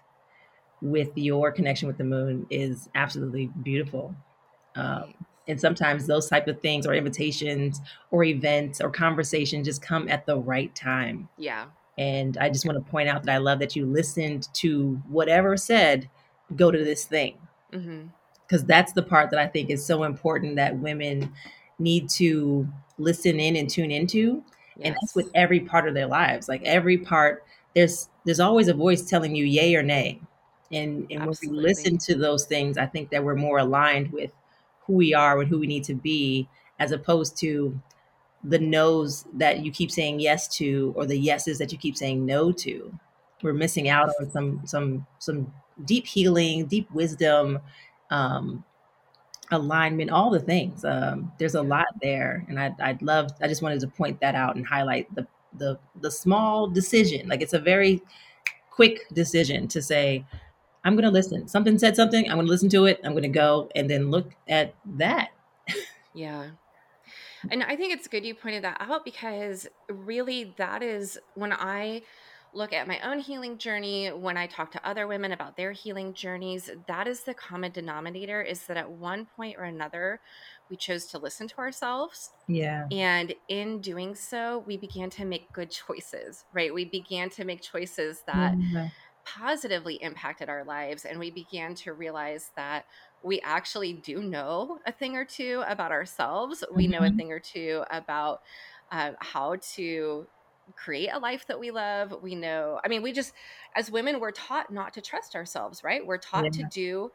with 0.80 1.10
your 1.14 1.52
connection 1.52 1.88
with 1.88 1.98
the 1.98 2.04
moon 2.04 2.46
is 2.50 2.88
absolutely 2.94 3.50
beautiful. 3.62 4.14
Um, 4.76 5.14
and 5.46 5.60
sometimes 5.60 6.06
those 6.06 6.28
type 6.28 6.48
of 6.48 6.60
things 6.60 6.86
or 6.86 6.94
invitations 6.94 7.80
or 8.10 8.24
events 8.24 8.80
or 8.80 8.90
conversations 8.90 9.66
just 9.66 9.82
come 9.82 10.08
at 10.08 10.26
the 10.26 10.38
right 10.38 10.74
time. 10.74 11.28
Yeah. 11.36 11.66
And 11.96 12.36
I 12.38 12.48
just 12.48 12.66
want 12.66 12.84
to 12.84 12.90
point 12.90 13.08
out 13.08 13.24
that 13.24 13.32
I 13.32 13.38
love 13.38 13.58
that 13.60 13.76
you 13.76 13.86
listened 13.86 14.48
to 14.54 15.00
whatever 15.08 15.56
said 15.56 16.08
go 16.56 16.70
to 16.70 16.84
this 16.84 17.04
thing 17.04 17.38
because 17.70 17.86
mm-hmm. 17.86 18.66
that's 18.66 18.92
the 18.92 19.02
part 19.02 19.30
that 19.30 19.38
i 19.38 19.46
think 19.46 19.70
is 19.70 19.84
so 19.84 20.04
important 20.04 20.56
that 20.56 20.78
women 20.78 21.32
need 21.78 22.08
to 22.08 22.68
listen 22.98 23.40
in 23.40 23.56
and 23.56 23.68
tune 23.68 23.90
into 23.90 24.42
yes. 24.76 24.86
and 24.86 24.94
that's 24.94 25.14
with 25.14 25.30
every 25.34 25.60
part 25.60 25.88
of 25.88 25.94
their 25.94 26.06
lives 26.06 26.48
like 26.48 26.62
every 26.62 26.98
part 26.98 27.44
there's 27.74 28.08
there's 28.24 28.40
always 28.40 28.68
a 28.68 28.74
voice 28.74 29.02
telling 29.02 29.34
you 29.34 29.44
yay 29.44 29.74
or 29.74 29.82
nay. 29.82 30.20
And 30.72 31.06
and 31.10 31.26
when 31.26 31.36
we 31.42 31.48
listen 31.48 31.98
to 31.98 32.14
those 32.14 32.46
things 32.46 32.78
i 32.78 32.86
think 32.86 33.10
that 33.10 33.22
we're 33.22 33.34
more 33.34 33.58
aligned 33.58 34.10
with 34.12 34.30
who 34.86 34.94
we 34.94 35.14
are 35.14 35.40
and 35.40 35.48
who 35.48 35.58
we 35.58 35.66
need 35.66 35.84
to 35.84 35.94
be 35.94 36.48
as 36.78 36.92
opposed 36.92 37.36
to 37.38 37.78
the 38.44 38.58
no's 38.58 39.24
that 39.32 39.64
you 39.64 39.72
keep 39.72 39.90
saying 39.90 40.20
yes 40.20 40.46
to 40.48 40.92
or 40.96 41.06
the 41.06 41.18
yeses 41.18 41.58
that 41.58 41.72
you 41.72 41.78
keep 41.78 41.96
saying 41.96 42.24
no 42.24 42.52
to. 42.52 42.92
We're 43.42 43.54
missing 43.54 43.88
out 43.88 44.10
on 44.20 44.30
some 44.30 44.60
some 44.64 45.06
some 45.18 45.52
deep 45.84 46.06
healing, 46.06 46.66
deep 46.66 46.90
wisdom, 46.92 47.58
um, 48.10 48.64
alignment, 49.50 50.10
all 50.10 50.30
the 50.30 50.40
things. 50.40 50.84
Um, 50.84 51.32
there's 51.38 51.54
a 51.54 51.62
lot 51.62 51.86
there, 52.02 52.44
and 52.48 52.58
I'd, 52.58 52.80
I'd 52.80 53.02
love. 53.02 53.30
I 53.40 53.48
just 53.48 53.62
wanted 53.62 53.80
to 53.80 53.88
point 53.88 54.20
that 54.20 54.34
out 54.34 54.56
and 54.56 54.66
highlight 54.66 55.12
the 55.14 55.26
the 55.56 55.78
the 56.00 56.10
small 56.10 56.66
decision. 56.66 57.28
Like 57.28 57.42
it's 57.42 57.52
a 57.52 57.58
very 57.58 58.02
quick 58.70 59.08
decision 59.12 59.68
to 59.68 59.80
say, 59.80 60.24
I'm 60.84 60.94
going 60.94 61.04
to 61.04 61.10
listen. 61.10 61.46
Something 61.48 61.78
said 61.78 61.96
something. 61.96 62.28
I'm 62.28 62.36
going 62.36 62.46
to 62.46 62.52
listen 62.52 62.68
to 62.70 62.86
it. 62.86 63.00
I'm 63.04 63.12
going 63.12 63.22
to 63.22 63.28
go 63.28 63.70
and 63.74 63.88
then 63.88 64.10
look 64.10 64.34
at 64.48 64.74
that. 64.96 65.30
yeah. 66.14 66.48
And 67.50 67.62
I 67.62 67.76
think 67.76 67.92
it's 67.92 68.08
good 68.08 68.24
you 68.24 68.34
pointed 68.34 68.64
that 68.64 68.78
out 68.80 69.04
because 69.04 69.66
really 69.88 70.54
that 70.56 70.82
is 70.82 71.18
when 71.34 71.52
I 71.52 72.02
look 72.54 72.72
at 72.72 72.88
my 72.88 73.00
own 73.00 73.18
healing 73.18 73.58
journey, 73.58 74.08
when 74.08 74.36
I 74.36 74.46
talk 74.46 74.70
to 74.72 74.88
other 74.88 75.06
women 75.06 75.32
about 75.32 75.56
their 75.56 75.72
healing 75.72 76.14
journeys, 76.14 76.70
that 76.86 77.06
is 77.06 77.22
the 77.22 77.34
common 77.34 77.72
denominator 77.72 78.42
is 78.42 78.66
that 78.66 78.76
at 78.76 78.90
one 78.90 79.26
point 79.36 79.56
or 79.58 79.64
another, 79.64 80.20
we 80.70 80.76
chose 80.76 81.06
to 81.06 81.18
listen 81.18 81.48
to 81.48 81.58
ourselves. 81.58 82.30
Yeah. 82.46 82.86
And 82.90 83.34
in 83.48 83.80
doing 83.80 84.14
so, 84.14 84.64
we 84.66 84.76
began 84.76 85.10
to 85.10 85.24
make 85.24 85.52
good 85.52 85.70
choices, 85.70 86.44
right? 86.52 86.72
We 86.72 86.84
began 86.84 87.30
to 87.30 87.44
make 87.44 87.60
choices 87.60 88.22
that 88.26 88.54
mm-hmm. 88.54 88.86
positively 89.24 89.96
impacted 89.96 90.48
our 90.48 90.64
lives. 90.64 91.04
And 91.04 91.18
we 91.18 91.30
began 91.30 91.74
to 91.76 91.92
realize 91.92 92.50
that 92.56 92.86
we 93.22 93.40
actually 93.40 93.94
do 93.94 94.22
know 94.22 94.78
a 94.86 94.92
thing 94.92 95.16
or 95.16 95.24
two 95.24 95.62
about 95.66 95.92
ourselves. 95.92 96.62
Mm-hmm. 96.62 96.76
We 96.76 96.86
know 96.86 96.98
a 96.98 97.02
mm-hmm. 97.02 97.16
thing 97.16 97.32
or 97.32 97.40
two 97.40 97.84
about 97.90 98.42
uh, 98.92 99.12
how 99.18 99.56
to 99.74 100.26
create 100.76 101.10
a 101.12 101.18
life 101.18 101.46
that 101.46 101.58
we 101.58 101.70
love. 101.70 102.14
We 102.22 102.34
know, 102.34 102.80
I 102.84 102.88
mean, 102.88 103.02
we 103.02 103.12
just, 103.12 103.32
as 103.74 103.90
women, 103.90 104.20
we're 104.20 104.30
taught 104.30 104.72
not 104.72 104.94
to 104.94 105.00
trust 105.00 105.34
ourselves, 105.36 105.84
right? 105.84 106.04
We're 106.06 106.18
taught 106.18 106.44
yeah. 106.44 106.50
to 106.50 106.64
do 106.70 107.12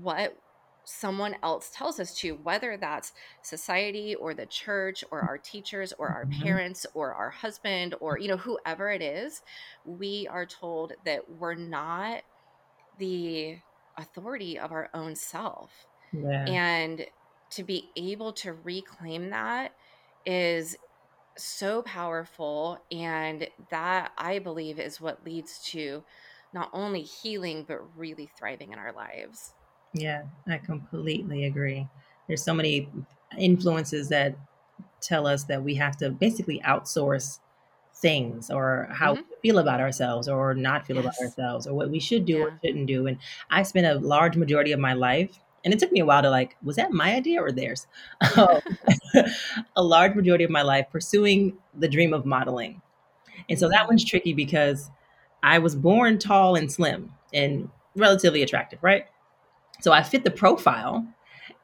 what 0.00 0.36
someone 0.84 1.36
else 1.42 1.70
tells 1.74 2.00
us 2.00 2.14
to, 2.16 2.32
whether 2.42 2.76
that's 2.76 3.12
society 3.42 4.14
or 4.14 4.34
the 4.34 4.46
church 4.46 5.04
or 5.10 5.20
our 5.20 5.38
teachers 5.38 5.92
or 5.98 6.08
our 6.08 6.24
mm-hmm. 6.24 6.42
parents 6.42 6.86
or 6.94 7.14
our 7.14 7.30
husband 7.30 7.94
or, 8.00 8.18
you 8.18 8.28
know, 8.28 8.36
whoever 8.36 8.90
it 8.90 9.02
is. 9.02 9.42
We 9.84 10.26
are 10.30 10.46
told 10.46 10.92
that 11.04 11.30
we're 11.38 11.54
not 11.54 12.22
the 12.98 13.58
authority 13.96 14.58
of 14.58 14.72
our 14.72 14.90
own 14.94 15.14
self. 15.16 15.70
Yeah. 16.12 16.44
And 16.46 17.06
to 17.50 17.64
be 17.64 17.90
able 17.96 18.32
to 18.32 18.52
reclaim 18.52 19.30
that 19.30 19.72
is 20.26 20.76
so 21.36 21.82
powerful. 21.82 22.78
And 22.90 23.48
that 23.70 24.12
I 24.18 24.38
believe 24.38 24.78
is 24.78 25.00
what 25.00 25.24
leads 25.24 25.58
to 25.70 26.02
not 26.52 26.70
only 26.72 27.02
healing, 27.02 27.64
but 27.66 27.96
really 27.96 28.30
thriving 28.38 28.72
in 28.72 28.78
our 28.78 28.92
lives. 28.92 29.54
Yeah, 29.92 30.22
I 30.48 30.58
completely 30.58 31.44
agree. 31.44 31.88
There's 32.26 32.42
so 32.42 32.54
many 32.54 32.88
influences 33.38 34.08
that 34.08 34.36
tell 35.00 35.26
us 35.26 35.44
that 35.44 35.62
we 35.62 35.74
have 35.76 35.96
to 35.98 36.10
basically 36.10 36.60
outsource 36.66 37.38
things 37.96 38.50
or 38.50 38.88
how 38.90 39.14
mm-hmm. 39.14 39.22
we 39.28 39.50
feel 39.50 39.58
about 39.58 39.80
ourselves 39.80 40.28
or 40.28 40.54
not 40.54 40.86
feel 40.86 40.96
yes. 40.96 41.04
about 41.04 41.18
ourselves 41.20 41.66
or 41.66 41.74
what 41.74 41.90
we 41.90 42.00
should 42.00 42.24
do 42.24 42.38
yeah. 42.38 42.44
or 42.44 42.60
shouldn't 42.64 42.86
do. 42.86 43.06
And 43.06 43.18
I 43.50 43.62
spent 43.62 43.86
a 43.86 43.94
large 43.94 44.36
majority 44.36 44.72
of 44.72 44.80
my 44.80 44.94
life 44.94 45.38
and 45.64 45.74
it 45.74 45.78
took 45.78 45.92
me 45.92 46.00
a 46.00 46.06
while 46.06 46.22
to 46.22 46.30
like, 46.30 46.56
was 46.62 46.76
that 46.76 46.92
my 46.92 47.14
idea 47.14 47.40
or 47.40 47.52
theirs? 47.52 47.86
Um, 48.36 48.60
a 49.76 49.82
large 49.82 50.14
majority 50.14 50.44
of 50.44 50.50
my 50.50 50.62
life 50.62 50.86
pursuing 50.90 51.56
the 51.76 51.88
dream 51.88 52.12
of 52.12 52.24
modeling. 52.24 52.80
And 53.48 53.58
so 53.58 53.68
that 53.68 53.88
one's 53.88 54.04
tricky 54.04 54.32
because 54.32 54.90
I 55.42 55.58
was 55.58 55.74
born 55.74 56.18
tall 56.18 56.54
and 56.54 56.70
slim 56.70 57.12
and 57.32 57.68
relatively 57.96 58.42
attractive, 58.42 58.78
right? 58.82 59.06
So 59.80 59.92
I 59.92 60.02
fit 60.02 60.24
the 60.24 60.30
profile. 60.30 61.06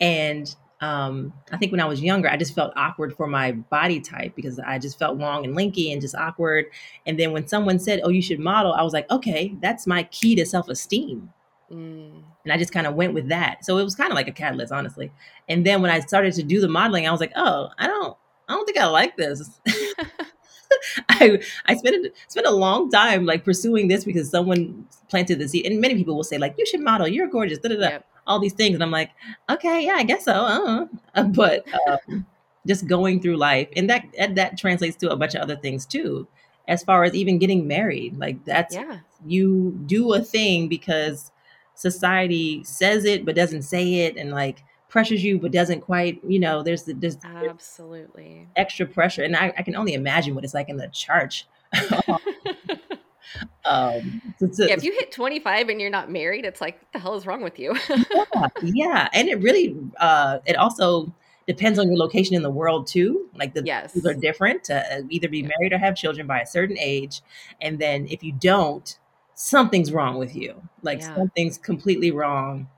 And 0.00 0.54
um, 0.80 1.32
I 1.52 1.56
think 1.56 1.72
when 1.72 1.80
I 1.80 1.86
was 1.86 2.02
younger, 2.02 2.28
I 2.28 2.36
just 2.36 2.54
felt 2.54 2.72
awkward 2.76 3.14
for 3.16 3.26
my 3.26 3.52
body 3.52 4.00
type 4.00 4.34
because 4.34 4.58
I 4.58 4.78
just 4.78 4.98
felt 4.98 5.18
long 5.18 5.44
and 5.44 5.54
lanky 5.54 5.92
and 5.92 6.00
just 6.00 6.14
awkward. 6.14 6.66
And 7.06 7.18
then 7.18 7.32
when 7.32 7.46
someone 7.46 7.78
said, 7.78 8.00
Oh, 8.04 8.10
you 8.10 8.22
should 8.22 8.40
model, 8.40 8.72
I 8.72 8.82
was 8.82 8.92
like, 8.92 9.10
Okay, 9.10 9.54
that's 9.60 9.86
my 9.86 10.02
key 10.04 10.34
to 10.36 10.44
self 10.44 10.68
esteem. 10.68 11.32
Mm. 11.70 12.22
And 12.44 12.52
I 12.52 12.58
just 12.58 12.72
kind 12.72 12.86
of 12.86 12.94
went 12.94 13.14
with 13.14 13.28
that. 13.28 13.64
So 13.64 13.78
it 13.78 13.84
was 13.84 13.94
kind 13.94 14.10
of 14.10 14.14
like 14.14 14.28
a 14.28 14.32
catalyst, 14.32 14.72
honestly. 14.72 15.10
And 15.48 15.66
then 15.66 15.82
when 15.82 15.90
I 15.90 16.00
started 16.00 16.34
to 16.34 16.42
do 16.42 16.60
the 16.60 16.68
modeling, 16.68 17.06
I 17.06 17.10
was 17.10 17.20
like, 17.20 17.32
oh, 17.36 17.70
I 17.78 17.86
don't, 17.86 18.16
I 18.48 18.54
don't 18.54 18.64
think 18.64 18.78
I 18.78 18.86
like 18.86 19.16
this. 19.16 19.60
I 21.08 21.40
I 21.66 21.76
spent 21.76 22.06
spent 22.28 22.46
a 22.46 22.50
long 22.50 22.90
time 22.90 23.24
like 23.24 23.44
pursuing 23.44 23.88
this 23.88 24.04
because 24.04 24.30
someone 24.30 24.86
planted 25.08 25.38
the 25.38 25.48
seed, 25.48 25.66
and 25.66 25.80
many 25.80 25.94
people 25.94 26.16
will 26.16 26.24
say 26.24 26.38
like, 26.38 26.54
you 26.58 26.66
should 26.66 26.80
model, 26.80 27.08
you're 27.08 27.28
gorgeous, 27.28 27.58
da 27.58 27.68
da 27.68 27.76
da, 27.76 27.88
yep. 27.88 28.06
all 28.26 28.40
these 28.40 28.52
things, 28.52 28.74
and 28.74 28.82
I'm 28.82 28.90
like, 28.90 29.10
okay, 29.48 29.84
yeah, 29.84 29.94
I 29.94 30.02
guess 30.02 30.24
so. 30.24 30.32
Uh-huh. 30.32 31.22
But 31.34 31.64
um, 31.88 32.26
just 32.66 32.86
going 32.86 33.20
through 33.20 33.36
life, 33.36 33.68
and 33.76 33.88
that 33.90 34.04
that 34.34 34.58
translates 34.58 34.96
to 34.98 35.10
a 35.10 35.16
bunch 35.16 35.34
of 35.34 35.42
other 35.42 35.56
things 35.56 35.86
too 35.86 36.26
as 36.68 36.82
far 36.82 37.04
as 37.04 37.14
even 37.14 37.38
getting 37.38 37.66
married 37.68 38.18
like 38.18 38.44
that's 38.44 38.74
yeah. 38.74 38.98
you 39.24 39.78
do 39.86 40.14
a 40.14 40.20
thing 40.20 40.66
because 40.68 41.30
society 41.76 42.62
says 42.64 43.04
it 43.04 43.24
but 43.24 43.36
doesn't 43.36 43.62
say 43.62 44.06
it 44.06 44.16
and 44.16 44.30
like 44.30 44.64
pressures 44.88 45.22
you 45.22 45.38
but 45.38 45.52
doesn't 45.52 45.80
quite 45.80 46.20
you 46.26 46.38
know 46.38 46.62
there's 46.62 46.84
the 46.84 46.94
there's 46.94 47.18
absolutely 47.24 48.48
extra 48.56 48.86
pressure 48.86 49.22
and 49.22 49.36
I, 49.36 49.52
I 49.56 49.62
can 49.62 49.76
only 49.76 49.94
imagine 49.94 50.34
what 50.34 50.44
it's 50.44 50.54
like 50.54 50.68
in 50.68 50.76
the 50.76 50.88
church 50.88 51.46
um 53.64 54.22
so 54.38 54.64
yeah, 54.64 54.74
if 54.74 54.84
you 54.84 54.92
hit 54.92 55.12
25 55.12 55.68
and 55.68 55.80
you're 55.80 55.90
not 55.90 56.10
married 56.10 56.44
it's 56.44 56.60
like 56.60 56.80
what 56.80 56.92
the 56.92 56.98
hell 56.98 57.14
is 57.14 57.26
wrong 57.26 57.42
with 57.42 57.58
you 57.58 57.76
yeah, 57.90 58.48
yeah 58.62 59.08
and 59.12 59.28
it 59.28 59.40
really 59.40 59.76
uh 59.98 60.38
it 60.46 60.56
also 60.56 61.12
depends 61.46 61.78
on 61.78 61.88
your 61.88 61.96
location 61.96 62.34
in 62.34 62.42
the 62.42 62.50
world 62.50 62.86
too. 62.86 63.28
Like 63.34 63.54
the 63.54 63.62
yes. 63.64 63.96
are 64.04 64.14
different 64.14 64.64
to 64.64 64.98
uh, 64.98 65.02
either 65.10 65.28
be 65.28 65.42
married 65.42 65.72
or 65.72 65.78
have 65.78 65.96
children 65.96 66.26
by 66.26 66.40
a 66.40 66.46
certain 66.46 66.76
age. 66.78 67.22
And 67.60 67.78
then 67.78 68.06
if 68.10 68.22
you 68.22 68.32
don't, 68.32 68.98
something's 69.36 69.92
wrong 69.92 70.18
with 70.18 70.34
you. 70.34 70.60
Like 70.82 71.00
yeah. 71.00 71.14
something's 71.14 71.58
completely 71.58 72.10
wrong. 72.10 72.68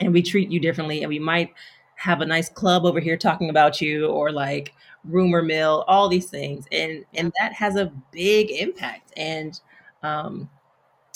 And 0.00 0.12
we 0.12 0.22
treat 0.22 0.50
you 0.50 0.60
differently. 0.60 1.02
And 1.02 1.08
we 1.08 1.18
might 1.18 1.52
have 1.96 2.20
a 2.20 2.26
nice 2.26 2.48
club 2.48 2.84
over 2.84 3.00
here 3.00 3.16
talking 3.16 3.50
about 3.50 3.80
you 3.80 4.06
or 4.06 4.30
like 4.30 4.74
rumor 5.02 5.42
mill, 5.42 5.84
all 5.88 6.08
these 6.08 6.28
things. 6.28 6.66
And 6.70 7.04
and 7.14 7.32
that 7.40 7.54
has 7.54 7.76
a 7.76 7.92
big 8.12 8.50
impact. 8.50 9.12
And 9.16 9.58
um 10.02 10.50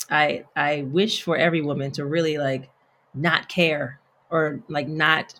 I 0.09 0.45
I 0.55 0.81
wish 0.87 1.21
for 1.21 1.37
every 1.37 1.61
woman 1.61 1.91
to 1.91 2.05
really 2.05 2.37
like 2.39 2.69
not 3.13 3.47
care 3.47 3.99
or 4.31 4.61
like 4.69 4.87
not 4.87 5.39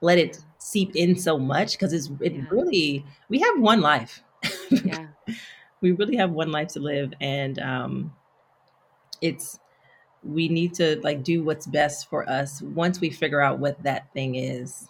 let 0.00 0.18
it 0.18 0.38
seep 0.58 0.96
in 0.96 1.18
so 1.18 1.38
much 1.38 1.72
because 1.72 1.92
it's 1.92 2.10
it 2.20 2.32
yeah. 2.32 2.44
really 2.50 3.04
we 3.28 3.40
have 3.40 3.60
one 3.60 3.82
life. 3.82 4.22
yeah. 4.70 5.08
we 5.82 5.92
really 5.92 6.16
have 6.16 6.30
one 6.30 6.50
life 6.50 6.68
to 6.68 6.80
live 6.80 7.12
and 7.20 7.58
um 7.58 8.12
it's 9.20 9.58
we 10.22 10.48
need 10.48 10.74
to 10.74 11.00
like 11.02 11.22
do 11.22 11.44
what's 11.44 11.66
best 11.66 12.08
for 12.10 12.28
us 12.28 12.60
once 12.62 13.00
we 13.00 13.10
figure 13.10 13.40
out 13.40 13.58
what 13.58 13.80
that 13.82 14.12
thing 14.12 14.34
is. 14.34 14.88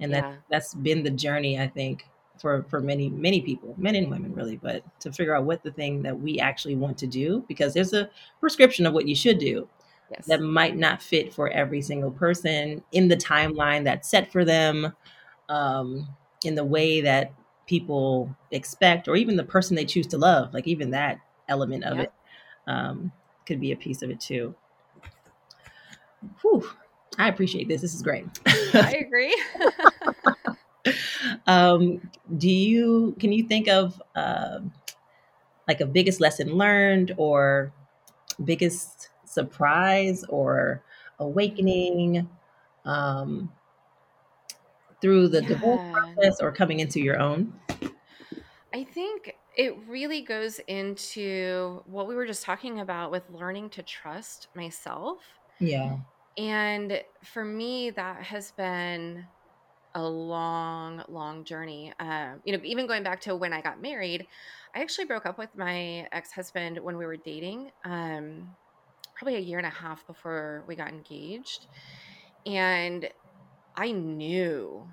And 0.00 0.12
yeah. 0.12 0.20
that 0.20 0.38
that's 0.50 0.74
been 0.74 1.02
the 1.02 1.10
journey 1.10 1.60
I 1.60 1.68
think 1.68 2.04
for 2.40 2.64
for 2.68 2.80
many 2.80 3.08
many 3.08 3.40
people 3.40 3.74
men 3.78 3.94
and 3.94 4.10
women 4.10 4.34
really 4.34 4.56
but 4.56 4.82
to 5.00 5.12
figure 5.12 5.34
out 5.34 5.44
what 5.44 5.62
the 5.62 5.70
thing 5.70 6.02
that 6.02 6.18
we 6.18 6.38
actually 6.40 6.74
want 6.74 6.98
to 6.98 7.06
do 7.06 7.44
because 7.48 7.74
there's 7.74 7.92
a 7.92 8.08
prescription 8.40 8.86
of 8.86 8.92
what 8.92 9.06
you 9.06 9.14
should 9.14 9.38
do 9.38 9.68
yes. 10.10 10.26
that 10.26 10.40
might 10.40 10.76
not 10.76 11.02
fit 11.02 11.32
for 11.32 11.48
every 11.50 11.80
single 11.80 12.10
person 12.10 12.82
in 12.92 13.08
the 13.08 13.16
timeline 13.16 13.84
that's 13.84 14.10
set 14.10 14.30
for 14.32 14.44
them 14.44 14.92
um, 15.48 16.08
in 16.44 16.54
the 16.54 16.64
way 16.64 17.00
that 17.00 17.32
people 17.66 18.34
expect 18.50 19.08
or 19.08 19.16
even 19.16 19.36
the 19.36 19.44
person 19.44 19.76
they 19.76 19.84
choose 19.84 20.06
to 20.06 20.18
love 20.18 20.52
like 20.52 20.66
even 20.66 20.90
that 20.90 21.18
element 21.48 21.84
of 21.84 21.98
yeah. 21.98 22.02
it 22.02 22.12
um, 22.66 23.12
could 23.46 23.60
be 23.60 23.72
a 23.72 23.76
piece 23.76 24.02
of 24.02 24.10
it 24.10 24.20
too 24.20 24.54
Whew. 26.42 26.68
i 27.18 27.28
appreciate 27.28 27.68
this 27.68 27.80
this 27.80 27.94
is 27.94 28.02
great 28.02 28.26
i 28.74 29.02
agree 29.06 29.34
um, 31.46 32.00
do 32.36 32.50
you 32.50 33.16
can 33.18 33.32
you 33.32 33.44
think 33.44 33.68
of 33.68 34.02
uh, 34.14 34.58
like 35.68 35.80
a 35.80 35.86
biggest 35.86 36.20
lesson 36.20 36.54
learned 36.54 37.14
or 37.16 37.72
biggest 38.44 39.10
surprise 39.24 40.24
or 40.28 40.82
awakening 41.18 42.28
um, 42.84 43.52
through 45.00 45.28
the 45.28 45.42
yeah. 45.42 45.48
divorce 45.48 45.92
process 45.92 46.40
or 46.40 46.52
coming 46.52 46.80
into 46.80 47.00
your 47.00 47.20
own? 47.20 47.52
I 48.72 48.84
think 48.84 49.36
it 49.56 49.76
really 49.88 50.22
goes 50.22 50.58
into 50.66 51.82
what 51.86 52.08
we 52.08 52.14
were 52.14 52.26
just 52.26 52.42
talking 52.42 52.80
about 52.80 53.10
with 53.10 53.22
learning 53.30 53.70
to 53.70 53.82
trust 53.82 54.48
myself. 54.54 55.18
Yeah. 55.60 55.98
And 56.36 57.00
for 57.22 57.44
me, 57.44 57.90
that 57.90 58.22
has 58.22 58.50
been 58.52 59.24
a 59.94 60.02
long, 60.02 61.04
long 61.08 61.44
journey. 61.44 61.92
Um, 62.00 62.40
you 62.44 62.52
know, 62.52 62.60
even 62.64 62.86
going 62.86 63.04
back 63.04 63.20
to 63.22 63.36
when 63.36 63.52
I 63.52 63.60
got 63.60 63.80
married, 63.80 64.26
I 64.74 64.80
actually 64.80 65.04
broke 65.04 65.26
up 65.26 65.38
with 65.38 65.50
my 65.56 66.08
ex 66.10 66.32
husband 66.32 66.78
when 66.78 66.96
we 66.96 67.06
were 67.06 67.16
dating, 67.16 67.70
um, 67.84 68.50
probably 69.14 69.36
a 69.36 69.40
year 69.40 69.58
and 69.58 69.66
a 69.66 69.70
half 69.70 70.04
before 70.06 70.64
we 70.66 70.74
got 70.74 70.88
engaged. 70.88 71.66
And 72.44 73.08
I 73.76 73.92
knew, 73.92 74.88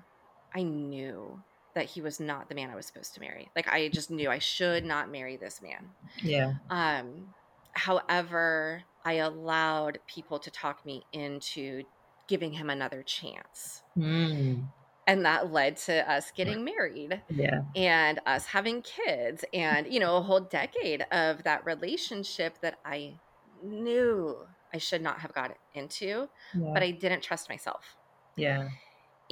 I 0.54 0.62
knew 0.62 1.42
that 1.74 1.86
he 1.86 2.00
was 2.00 2.20
not 2.20 2.48
the 2.48 2.54
man 2.54 2.70
I 2.70 2.76
was 2.76 2.86
supposed 2.86 3.14
to 3.14 3.20
marry. 3.20 3.50
Like 3.56 3.68
I 3.68 3.88
just 3.88 4.10
knew 4.10 4.30
I 4.30 4.38
should 4.38 4.84
not 4.84 5.10
marry 5.10 5.36
this 5.36 5.60
man. 5.62 5.90
Yeah. 6.22 6.54
Um, 6.70 7.34
however, 7.72 8.82
I 9.04 9.14
allowed 9.14 9.98
people 10.06 10.38
to 10.40 10.50
talk 10.50 10.84
me 10.84 11.04
into 11.12 11.82
giving 12.28 12.52
him 12.52 12.70
another 12.70 13.02
chance. 13.02 13.82
Mm 13.96 14.64
and 15.06 15.24
that 15.24 15.52
led 15.52 15.76
to 15.76 16.10
us 16.10 16.30
getting 16.30 16.64
married 16.64 17.20
yeah 17.28 17.62
and 17.74 18.20
us 18.26 18.46
having 18.46 18.82
kids 18.82 19.44
and 19.52 19.92
you 19.92 19.98
know 19.98 20.16
a 20.16 20.22
whole 20.22 20.40
decade 20.40 21.04
of 21.10 21.42
that 21.44 21.64
relationship 21.64 22.58
that 22.60 22.78
i 22.84 23.14
knew 23.62 24.36
i 24.72 24.78
should 24.78 25.02
not 25.02 25.18
have 25.20 25.32
got 25.32 25.56
into 25.74 26.28
yeah. 26.54 26.70
but 26.72 26.82
i 26.82 26.90
didn't 26.90 27.22
trust 27.22 27.48
myself 27.48 27.96
yeah 28.36 28.68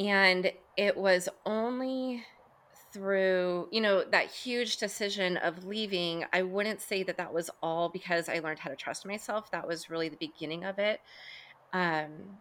and 0.00 0.52
it 0.78 0.96
was 0.96 1.30
only 1.46 2.24
through 2.92 3.68
you 3.72 3.80
know 3.80 4.04
that 4.04 4.26
huge 4.26 4.78
decision 4.78 5.36
of 5.38 5.64
leaving 5.64 6.24
i 6.32 6.42
wouldn't 6.42 6.80
say 6.80 7.04
that 7.04 7.18
that 7.18 7.32
was 7.34 7.50
all 7.62 7.88
because 7.88 8.28
i 8.28 8.40
learned 8.40 8.60
how 8.60 8.70
to 8.70 8.76
trust 8.76 9.06
myself. 9.06 9.50
That 9.52 9.68
was 9.68 9.90
really 9.90 10.08
the 10.10 10.16
beginning 10.18 10.64
of 10.64 10.78
it. 10.80 11.00
Um 11.72 12.40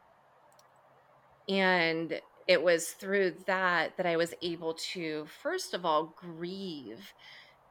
and 1.47 2.21
it 2.47 2.61
was 2.63 2.89
through 2.91 3.35
that 3.47 3.97
that 3.97 4.05
I 4.05 4.17
was 4.17 4.33
able 4.41 4.73
to, 4.93 5.25
first 5.41 5.73
of 5.73 5.85
all, 5.85 6.13
grieve 6.17 7.13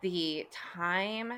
the 0.03 0.47
time 0.53 1.35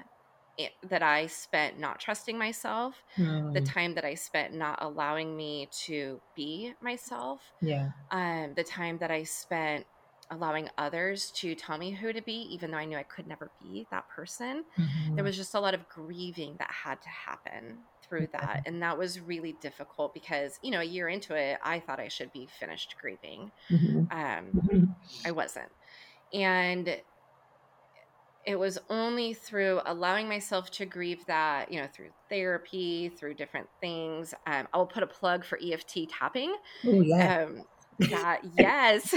that 0.89 1.03
I 1.03 1.27
spent 1.27 1.79
not 1.79 2.01
trusting 2.01 2.39
myself, 2.39 2.95
mm. 3.17 3.53
the 3.53 3.61
time 3.61 3.95
that 3.95 4.05
I 4.05 4.15
spent 4.15 4.55
not 4.55 4.79
allowing 4.83 5.37
me 5.37 5.69
to 5.87 6.21
be 6.35 6.75
myself, 6.83 7.41
yeah, 7.61 7.91
um, 8.11 8.53
the 8.57 8.65
time 8.65 8.99
that 8.99 9.11
I 9.11 9.23
spent 9.25 9.87
allowing 10.31 10.69
others 10.79 11.31
to 11.33 11.55
tell 11.55 11.77
me 11.77 11.91
who 11.91 12.13
to 12.13 12.23
be, 12.23 12.47
even 12.53 12.71
though 12.71 12.79
I 12.79 12.85
knew 12.85 12.97
I 12.97 13.03
could 13.03 13.27
never 13.27 13.51
be 13.61 13.87
that 13.91 14.09
person. 14.09 14.65
Mm-hmm. 14.79 15.17
There 15.17 15.25
was 15.25 15.37
just 15.37 15.55
a 15.55 15.61
lot 15.61 15.75
of 15.75 15.89
grieving 15.89 16.55
that 16.59 16.71
had 16.71 17.03
to 17.03 17.09
happen 17.09 17.79
through 18.03 18.29
that. 18.33 18.63
And 18.67 18.81
that 18.83 18.97
was 18.97 19.21
really 19.21 19.57
difficult 19.61 20.15
because, 20.15 20.59
you 20.63 20.71
know, 20.71 20.81
a 20.81 20.85
year 20.85 21.09
into 21.09 21.35
it, 21.35 21.59
I 21.65 21.81
thought 21.81 21.99
I 21.99 22.09
should 22.09 22.33
be 22.33 22.49
finished 22.59 22.95
grieving. 23.01 23.51
Mm-hmm. 23.71 23.99
Um, 23.99 24.45
mm-hmm. 24.55 24.85
I 25.25 25.33
wasn't. 25.33 25.71
And 26.33 26.97
it 28.47 28.59
was 28.59 28.79
only 28.89 29.35
through 29.35 29.81
allowing 29.85 30.29
myself 30.29 30.71
to 30.73 30.87
grieve 30.87 31.25
that, 31.27 31.71
you 31.71 31.81
know, 31.81 31.87
through 31.93 32.09
therapy, 32.29 33.11
through 33.11 33.35
different 33.35 33.69
things. 33.81 34.35
Um, 34.47 34.67
I 34.73 34.79
will 34.79 34.87
put 34.87 35.03
a 35.03 35.07
plug 35.07 35.45
for 35.45 35.59
EFT 35.63 36.09
tapping. 36.09 36.55
Oh, 36.85 37.01
yeah. 37.01 37.45
Um, 37.45 37.65
that 38.09 38.41
yes 38.59 39.15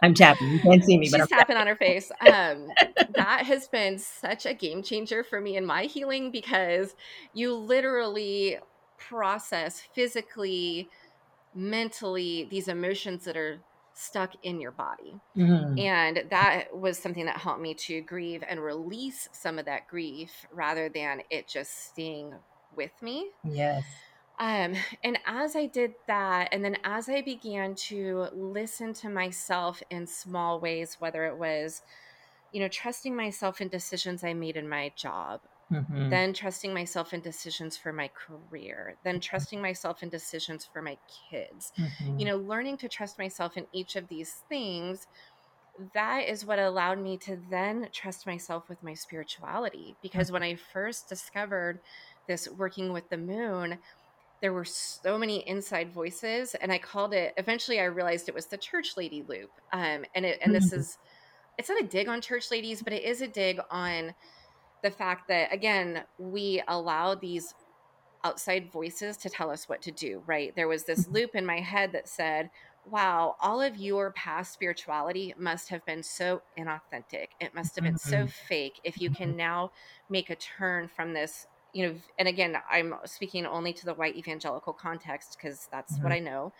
i'm 0.00 0.14
tapping 0.14 0.48
you 0.52 0.58
can't 0.60 0.82
see 0.82 0.96
me 0.96 1.08
but 1.10 1.20
i'm 1.20 1.26
tapping, 1.26 1.38
tapping 1.38 1.56
on 1.58 1.66
her 1.66 1.76
face 1.76 2.10
um 2.22 2.68
that 3.14 3.44
has 3.44 3.68
been 3.68 3.98
such 3.98 4.46
a 4.46 4.54
game 4.54 4.82
changer 4.82 5.22
for 5.22 5.38
me 5.38 5.56
in 5.56 5.66
my 5.66 5.84
healing 5.84 6.30
because 6.30 6.94
you 7.34 7.54
literally 7.54 8.58
process 8.96 9.82
physically 9.92 10.88
mentally 11.54 12.48
these 12.50 12.68
emotions 12.68 13.24
that 13.24 13.36
are 13.36 13.60
stuck 13.94 14.32
in 14.42 14.60
your 14.60 14.72
body. 14.72 15.20
Mm-hmm. 15.36 15.78
and 15.78 16.24
that 16.30 16.76
was 16.76 16.98
something 16.98 17.26
that 17.26 17.38
helped 17.38 17.60
me 17.60 17.74
to 17.74 18.00
grieve 18.02 18.42
and 18.46 18.62
release 18.62 19.28
some 19.32 19.58
of 19.58 19.64
that 19.64 19.88
grief 19.88 20.46
rather 20.52 20.88
than 20.88 21.22
it 21.30 21.48
just 21.48 21.92
staying 21.92 22.34
with 22.76 22.90
me. 23.00 23.30
Yes. 23.44 23.84
Um, 24.38 24.74
and 25.04 25.18
as 25.26 25.54
I 25.54 25.66
did 25.66 25.94
that, 26.08 26.48
and 26.50 26.64
then 26.64 26.76
as 26.82 27.08
I 27.08 27.22
began 27.22 27.76
to 27.86 28.26
listen 28.32 28.92
to 28.94 29.08
myself 29.08 29.80
in 29.90 30.08
small 30.08 30.58
ways, 30.58 30.96
whether 30.98 31.24
it 31.26 31.38
was, 31.38 31.82
you 32.52 32.60
know, 32.60 32.68
trusting 32.68 33.14
myself 33.14 33.60
in 33.60 33.68
decisions 33.68 34.24
I 34.24 34.34
made 34.34 34.56
in 34.56 34.68
my 34.68 34.92
job, 34.96 35.40
mm-hmm. 35.72 36.10
then 36.10 36.32
trusting 36.32 36.72
myself 36.72 37.12
in 37.12 37.20
decisions 37.20 37.76
for 37.76 37.92
my 37.92 38.08
career, 38.08 38.96
then 39.04 39.20
trusting 39.20 39.60
myself 39.60 40.02
in 40.02 40.08
decisions 40.08 40.68
for 40.70 40.82
my 40.82 40.96
kids, 41.30 41.72
mm-hmm. 41.78 42.18
you 42.18 42.26
know, 42.26 42.36
learning 42.36 42.76
to 42.78 42.88
trust 42.88 43.18
myself 43.18 43.56
in 43.56 43.66
each 43.72 43.96
of 43.96 44.08
these 44.08 44.42
things. 44.48 45.06
That 45.92 46.28
is 46.28 46.46
what 46.46 46.58
allowed 46.58 47.00
me 47.00 47.16
to 47.18 47.38
then 47.50 47.88
trust 47.92 48.26
myself 48.26 48.68
with 48.68 48.82
my 48.82 48.94
spirituality. 48.94 49.96
Because 50.02 50.26
mm-hmm. 50.26 50.34
when 50.34 50.42
I 50.42 50.54
first 50.54 51.08
discovered 51.08 51.80
this 52.28 52.48
working 52.48 52.92
with 52.92 53.08
the 53.10 53.18
moon, 53.18 53.78
there 54.40 54.52
were 54.52 54.64
so 54.64 55.16
many 55.16 55.38
inside 55.48 55.90
voices 55.90 56.54
and 56.56 56.70
i 56.70 56.76
called 56.76 57.14
it 57.14 57.32
eventually 57.38 57.80
i 57.80 57.84
realized 57.84 58.28
it 58.28 58.34
was 58.34 58.44
the 58.44 58.58
church 58.58 58.94
lady 58.94 59.24
loop 59.26 59.50
um, 59.72 60.04
and 60.14 60.26
it, 60.26 60.38
and 60.42 60.54
this 60.54 60.66
mm-hmm. 60.66 60.80
is 60.80 60.98
it's 61.56 61.70
not 61.70 61.80
a 61.80 61.86
dig 61.86 62.08
on 62.08 62.20
church 62.20 62.50
ladies 62.50 62.82
but 62.82 62.92
it 62.92 63.04
is 63.04 63.22
a 63.22 63.26
dig 63.26 63.58
on 63.70 64.12
the 64.84 64.90
fact 64.90 65.26
that 65.26 65.52
again 65.52 66.04
we 66.18 66.62
allow 66.68 67.14
these 67.16 67.54
outside 68.22 68.70
voices 68.70 69.16
to 69.16 69.28
tell 69.28 69.50
us 69.50 69.68
what 69.68 69.82
to 69.82 69.90
do 69.90 70.22
right 70.26 70.54
there 70.54 70.68
was 70.68 70.84
this 70.84 71.04
mm-hmm. 71.04 71.14
loop 71.14 71.34
in 71.34 71.44
my 71.44 71.58
head 71.58 71.90
that 71.90 72.08
said 72.08 72.50
wow 72.88 73.34
all 73.40 73.60
of 73.60 73.76
your 73.76 74.12
past 74.12 74.52
spirituality 74.52 75.34
must 75.36 75.68
have 75.70 75.84
been 75.86 76.02
so 76.02 76.42
inauthentic 76.58 77.28
it 77.40 77.54
must 77.54 77.74
have 77.74 77.84
been 77.84 77.98
so 77.98 78.18
mm-hmm. 78.18 78.26
fake 78.48 78.78
if 78.84 79.00
you 79.00 79.10
can 79.10 79.36
now 79.36 79.72
make 80.08 80.30
a 80.30 80.36
turn 80.36 80.86
from 80.86 81.12
this 81.12 81.46
you 81.74 81.86
know, 81.86 81.94
and 82.18 82.28
again, 82.28 82.56
I'm 82.70 82.94
speaking 83.04 83.44
only 83.44 83.72
to 83.74 83.84
the 83.84 83.94
white 83.94 84.16
evangelical 84.16 84.72
context 84.72 85.36
because 85.36 85.68
that's 85.70 85.94
mm-hmm. 85.94 86.04
what 86.04 86.12
I 86.12 86.20
know. 86.20 86.52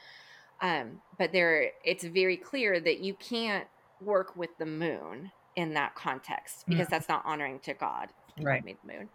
Um, 0.61 1.01
but 1.19 1.33
there, 1.33 1.71
it's 1.85 2.05
very 2.05 2.37
clear 2.37 2.81
that 2.81 3.01
you 3.01 3.15
can't 3.15 3.67
work 4.01 4.37
with 4.37 4.51
the 4.59 4.67
moon 4.67 5.31
in 5.57 5.75
that 5.75 5.95
context 5.95 6.65
because 6.69 6.87
mm. 6.87 6.91
that's 6.91 7.09
not 7.09 7.23
honoring 7.25 7.61
to 7.61 7.75
God. 7.75 8.09
Right. 8.41 8.65
Made 8.65 8.79
the 8.85 8.93
moon, 8.93 9.09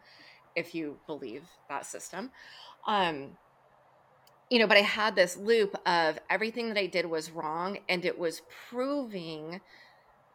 if 0.55 0.73
you 0.73 0.97
believe 1.07 1.43
that 1.67 1.85
system. 1.85 2.31
Um, 2.87 3.37
you 4.49 4.57
know, 4.57 4.67
but 4.67 4.77
I 4.77 4.81
had 4.81 5.15
this 5.15 5.37
loop 5.37 5.75
of 5.85 6.17
everything 6.29 6.69
that 6.69 6.77
I 6.77 6.87
did 6.87 7.05
was 7.05 7.29
wrong, 7.29 7.77
and 7.87 8.03
it 8.03 8.17
was 8.17 8.41
proving 8.69 9.61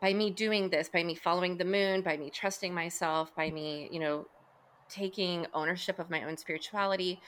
by 0.01 0.13
me 0.13 0.31
doing 0.31 0.69
this, 0.69 0.89
by 0.89 1.03
me 1.03 1.15
following 1.15 1.57
the 1.57 1.65
moon, 1.65 2.03
by 2.03 2.17
me 2.17 2.31
trusting 2.31 2.73
myself, 2.73 3.35
by 3.35 3.51
me, 3.51 3.89
you 3.91 3.99
know, 3.99 4.27
taking 4.89 5.47
ownership 5.55 5.99
of 5.99 6.11
my 6.11 6.25
own 6.25 6.37
spirituality, 6.37 7.21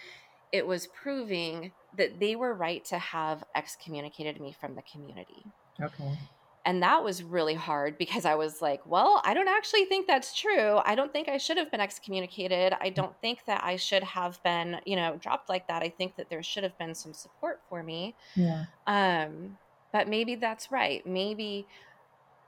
it 0.53 0.67
was 0.67 0.87
proving 0.89 1.73
that 1.97 2.21
they 2.21 2.37
were 2.37 2.55
right 2.55 2.85
to 2.85 2.99
have 2.99 3.43
excommunicated 3.55 4.41
me 4.41 4.55
from 4.59 4.75
the 4.75 4.83
community. 4.83 5.45
Okay. 5.81 6.19
And 6.67 6.83
that 6.83 7.05
was 7.05 7.23
really 7.23 7.55
hard 7.55 7.97
because 7.97 8.25
I 8.25 8.35
was 8.35 8.61
like, 8.61 8.85
well, 8.85 9.23
I 9.25 9.35
don't 9.35 9.47
actually 9.47 9.85
think 9.85 10.09
that's 10.09 10.35
true. 10.35 10.81
I 10.85 10.97
don't 10.97 11.13
think 11.13 11.29
I 11.29 11.39
should 11.39 11.57
have 11.59 11.71
been 11.71 11.81
excommunicated. 11.81 12.75
I 12.81 12.91
don't 12.91 13.15
think 13.21 13.45
that 13.47 13.63
I 13.63 13.77
should 13.77 14.03
have 14.03 14.43
been, 14.43 14.81
you 14.85 14.97
know, 14.97 15.17
dropped 15.17 15.49
like 15.49 15.69
that. 15.69 15.85
I 15.85 15.89
think 15.89 16.17
that 16.17 16.29
there 16.29 16.43
should 16.43 16.65
have 16.65 16.77
been 16.77 16.97
some 16.97 17.15
support 17.15 17.61
for 17.69 17.85
me. 17.85 18.17
Yeah. 18.35 18.65
Um, 18.89 19.59
but 19.93 20.09
maybe 20.09 20.35
that's 20.35 20.73
right. 20.73 21.07
Maybe 21.07 21.69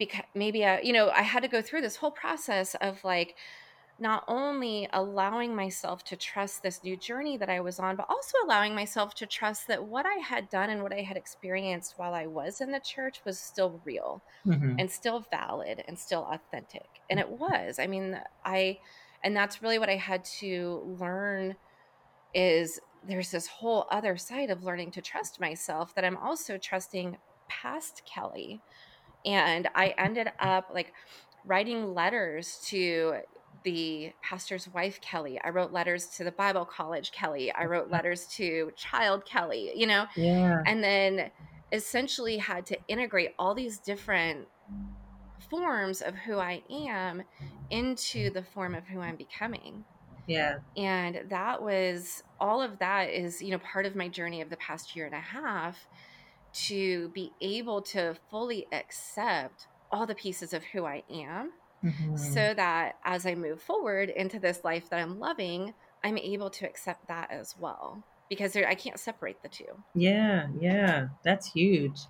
because 0.01 0.25
maybe 0.35 0.65
I, 0.65 0.81
you 0.81 0.93
know, 0.93 1.11
I 1.11 1.23
had 1.23 1.45
to 1.45 1.49
go 1.49 1.63
through 1.63 1.83
this 1.83 1.95
whole 1.95 2.11
process 2.11 2.75
of 2.81 3.03
like, 3.05 3.37
not 4.01 4.25
only 4.29 4.89
allowing 4.93 5.55
myself 5.55 6.05
to 6.05 6.17
trust 6.17 6.63
this 6.63 6.85
new 6.85 6.97
journey 6.97 7.37
that 7.37 7.49
I 7.49 7.61
was 7.61 7.81
on, 7.81 7.97
but 7.97 8.07
also 8.09 8.37
allowing 8.45 8.75
myself 8.75 9.15
to 9.17 9.27
trust 9.27 9.67
that 9.67 9.85
what 9.85 10.07
I 10.07 10.15
had 10.15 10.49
done 10.49 10.71
and 10.71 10.83
what 10.83 10.93
I 10.93 11.03
had 11.03 11.17
experienced 11.17 11.95
while 11.97 12.15
I 12.15 12.27
was 12.27 12.61
in 12.61 12.71
the 12.71 12.81
church 12.81 13.21
was 13.25 13.39
still 13.39 13.81
real 13.85 14.23
mm-hmm. 14.47 14.77
and 14.79 14.91
still 14.91 15.27
valid 15.31 15.83
and 15.89 15.99
still 15.99 16.29
authentic. 16.31 16.89
And 17.11 17.19
it 17.19 17.29
was. 17.29 17.79
I 17.79 17.87
mean, 17.89 18.21
I, 18.45 18.79
and 19.25 19.37
that's 19.37 19.63
really 19.63 19.81
what 19.81 19.89
I 19.89 19.97
had 19.97 20.25
to 20.41 20.97
learn 21.01 21.57
is 22.35 22.79
there's 23.07 23.31
this 23.33 23.49
whole 23.49 23.87
other 23.91 24.17
side 24.17 24.51
of 24.51 24.63
learning 24.63 24.93
to 24.93 25.03
trust 25.03 25.41
myself 25.41 25.95
that 25.97 26.05
I'm 26.05 26.17
also 26.17 26.57
trusting 26.57 27.17
past 27.49 28.03
Kelly. 28.05 28.61
And 29.25 29.69
I 29.75 29.95
ended 29.99 30.31
up 30.39 30.71
like, 30.73 30.93
writing 31.45 31.95
letters 31.95 32.61
to 32.67 33.15
the 33.65 34.13
pastor's 34.23 34.69
wife 34.73 35.01
Kelly. 35.01 35.41
I 35.43 35.51
wrote 35.51 35.73
letters 35.73 36.07
to 36.17 36.25
the 36.25 36.33
Bible 36.33 36.65
college 36.65 37.13
Kelly. 37.13 37.53
I 37.53 37.65
wrote 37.65 37.91
letters 37.91 38.27
to 38.37 38.73
child 38.77 39.25
Kelly, 39.25 39.73
you 39.75 39.87
know? 39.87 40.07
Yeah. 40.17 40.63
And 40.67 40.83
then 40.83 41.31
essentially 41.73 42.39
had 42.39 42.67
to 42.67 42.79
integrate 42.89 43.35
all 43.39 43.55
these 43.55 43.79
different 43.79 44.47
forms 45.51 46.01
of 46.01 46.15
who 46.15 46.39
I 46.39 46.63
am 46.71 47.23
into 47.71 48.31
the 48.31 48.43
form 48.43 48.75
of 48.75 48.87
who 48.87 49.01
I'm 49.01 49.17
becoming. 49.17 49.85
Yeah. 50.27 50.59
And 50.77 51.23
that 51.31 51.63
was 51.63 52.23
all 52.39 52.61
of 52.61 52.79
that 52.79 53.11
is, 53.11 53.41
you 53.41 53.51
know, 53.51 53.59
part 53.59 53.87
of 53.87 53.97
my 53.97 54.09
journey 54.09 54.41
of 54.43 54.51
the 54.51 54.57
past 54.57 54.95
year 54.95 55.07
and 55.07 55.15
a 55.15 55.21
half 55.21 55.87
to 56.53 57.09
be 57.11 57.33
able 57.41 57.83
to 57.83 58.17
fully 58.31 58.67
accept 58.73 59.67
all 59.91 60.07
the 60.07 60.15
pieces 60.15 60.53
of 60.53 60.63
who 60.65 60.85
I 60.85 61.03
am 61.11 61.53
mm-hmm. 61.85 62.17
so 62.17 62.55
that 62.55 62.97
as 63.05 63.27
I 63.27 63.35
move 63.35 63.61
forward 63.61 64.11
into 64.11 64.39
this 64.39 64.65
life 64.65 64.89
that 64.91 65.01
I'm 65.01 65.19
loving, 65.19 65.75
I'm 66.05 66.19
able 66.19 66.51
to 66.51 66.67
accept 66.67 67.09
that 67.09 67.31
as 67.31 67.55
well 67.59 68.03
because 68.29 68.53
there, 68.53 68.69
I 68.69 68.75
can't 68.75 68.99
separate 68.99 69.43
the 69.43 69.49
two. 69.49 69.83
Yeah, 69.95 70.49
yeah, 70.61 71.09
that's 71.23 71.51
huge. 71.51 72.01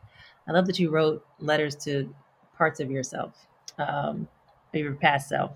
I 0.46 0.52
love 0.52 0.66
that 0.66 0.78
you 0.78 0.90
wrote 0.90 1.24
letters 1.38 1.76
to 1.84 2.14
parts 2.56 2.80
of 2.80 2.90
yourself, 2.90 3.34
um, 3.78 4.28
your 4.72 4.94
past 4.94 5.28
self. 5.28 5.52
Uh, 5.52 5.54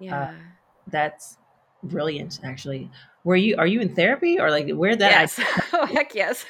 yeah, 0.00 0.20
uh, 0.20 0.34
that's 0.88 1.38
brilliant. 1.82 2.40
Actually, 2.44 2.90
were 3.24 3.36
you 3.36 3.56
are 3.56 3.66
you 3.66 3.80
in 3.80 3.94
therapy 3.94 4.38
or 4.38 4.50
like 4.50 4.70
where 4.70 4.96
that? 4.96 5.10
Yes. 5.10 5.38
I- 5.38 5.62
oh 5.72 5.86
heck 5.86 6.14
yes. 6.14 6.44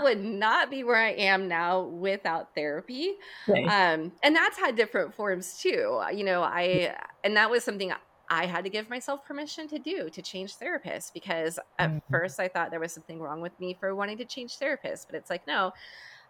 I 0.00 0.02
would 0.02 0.24
not 0.24 0.70
be 0.70 0.84
where 0.84 0.96
I 0.96 1.10
am 1.10 1.48
now 1.48 1.82
without 1.82 2.54
therapy. 2.54 3.14
Um, 3.48 4.12
and 4.22 4.34
that's 4.34 4.58
had 4.58 4.76
different 4.76 5.14
forms 5.14 5.58
too. 5.58 6.02
You 6.12 6.24
know, 6.24 6.42
I, 6.42 6.94
and 7.22 7.36
that 7.36 7.50
was 7.50 7.64
something 7.64 7.92
I 8.28 8.46
had 8.46 8.64
to 8.64 8.70
give 8.70 8.88
myself 8.88 9.24
permission 9.24 9.68
to 9.68 9.78
do 9.78 10.08
to 10.10 10.22
change 10.22 10.56
therapists 10.56 11.12
because 11.12 11.58
at 11.78 11.90
mm-hmm. 11.90 11.98
first 12.10 12.40
I 12.40 12.48
thought 12.48 12.70
there 12.70 12.80
was 12.80 12.92
something 12.92 13.20
wrong 13.20 13.40
with 13.40 13.58
me 13.60 13.76
for 13.78 13.94
wanting 13.94 14.18
to 14.18 14.24
change 14.24 14.58
therapists. 14.58 15.06
But 15.06 15.14
it's 15.16 15.30
like, 15.30 15.46
no, 15.46 15.72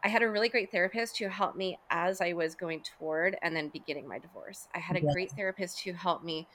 I 0.02 0.08
had 0.08 0.22
a 0.22 0.28
really 0.28 0.48
great 0.48 0.70
therapist 0.70 1.18
who 1.18 1.28
helped 1.28 1.56
me 1.56 1.78
as 1.90 2.20
I 2.20 2.32
was 2.32 2.54
going 2.54 2.82
toward 2.98 3.36
and 3.42 3.54
then 3.54 3.68
beginning 3.68 4.08
my 4.08 4.18
divorce. 4.18 4.68
I 4.74 4.78
had 4.78 4.96
a 4.96 5.00
great 5.00 5.30
therapist 5.32 5.80
who 5.80 5.92
helped 5.92 6.24
me 6.24 6.48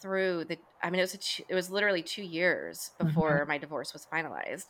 through 0.00 0.44
the 0.46 0.58
I 0.82 0.90
mean 0.90 0.98
it 0.98 1.02
was 1.02 1.14
a, 1.14 1.44
it 1.50 1.54
was 1.54 1.70
literally 1.70 2.02
2 2.02 2.22
years 2.22 2.90
mm-hmm. 2.94 3.06
before 3.06 3.40
mm-hmm. 3.40 3.48
my 3.48 3.58
divorce 3.58 3.92
was 3.92 4.06
finalized 4.10 4.66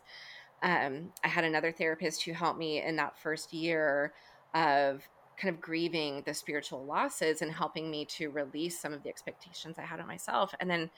um, 0.62 1.12
I 1.24 1.28
had 1.28 1.44
another 1.44 1.72
therapist 1.72 2.22
who 2.22 2.32
helped 2.32 2.58
me 2.58 2.82
in 2.82 2.96
that 2.96 3.18
first 3.18 3.52
year 3.52 4.12
of 4.54 5.08
kind 5.40 5.54
of 5.54 5.60
grieving 5.60 6.22
the 6.26 6.34
spiritual 6.34 6.84
losses 6.84 7.40
and 7.40 7.50
helping 7.50 7.90
me 7.90 8.04
to 8.04 8.28
release 8.30 8.78
some 8.78 8.92
of 8.92 9.02
the 9.02 9.08
expectations 9.08 9.76
I 9.78 9.82
had 9.82 10.00
on 10.00 10.06
myself. 10.06 10.54
And 10.60 10.68
then 10.68 10.90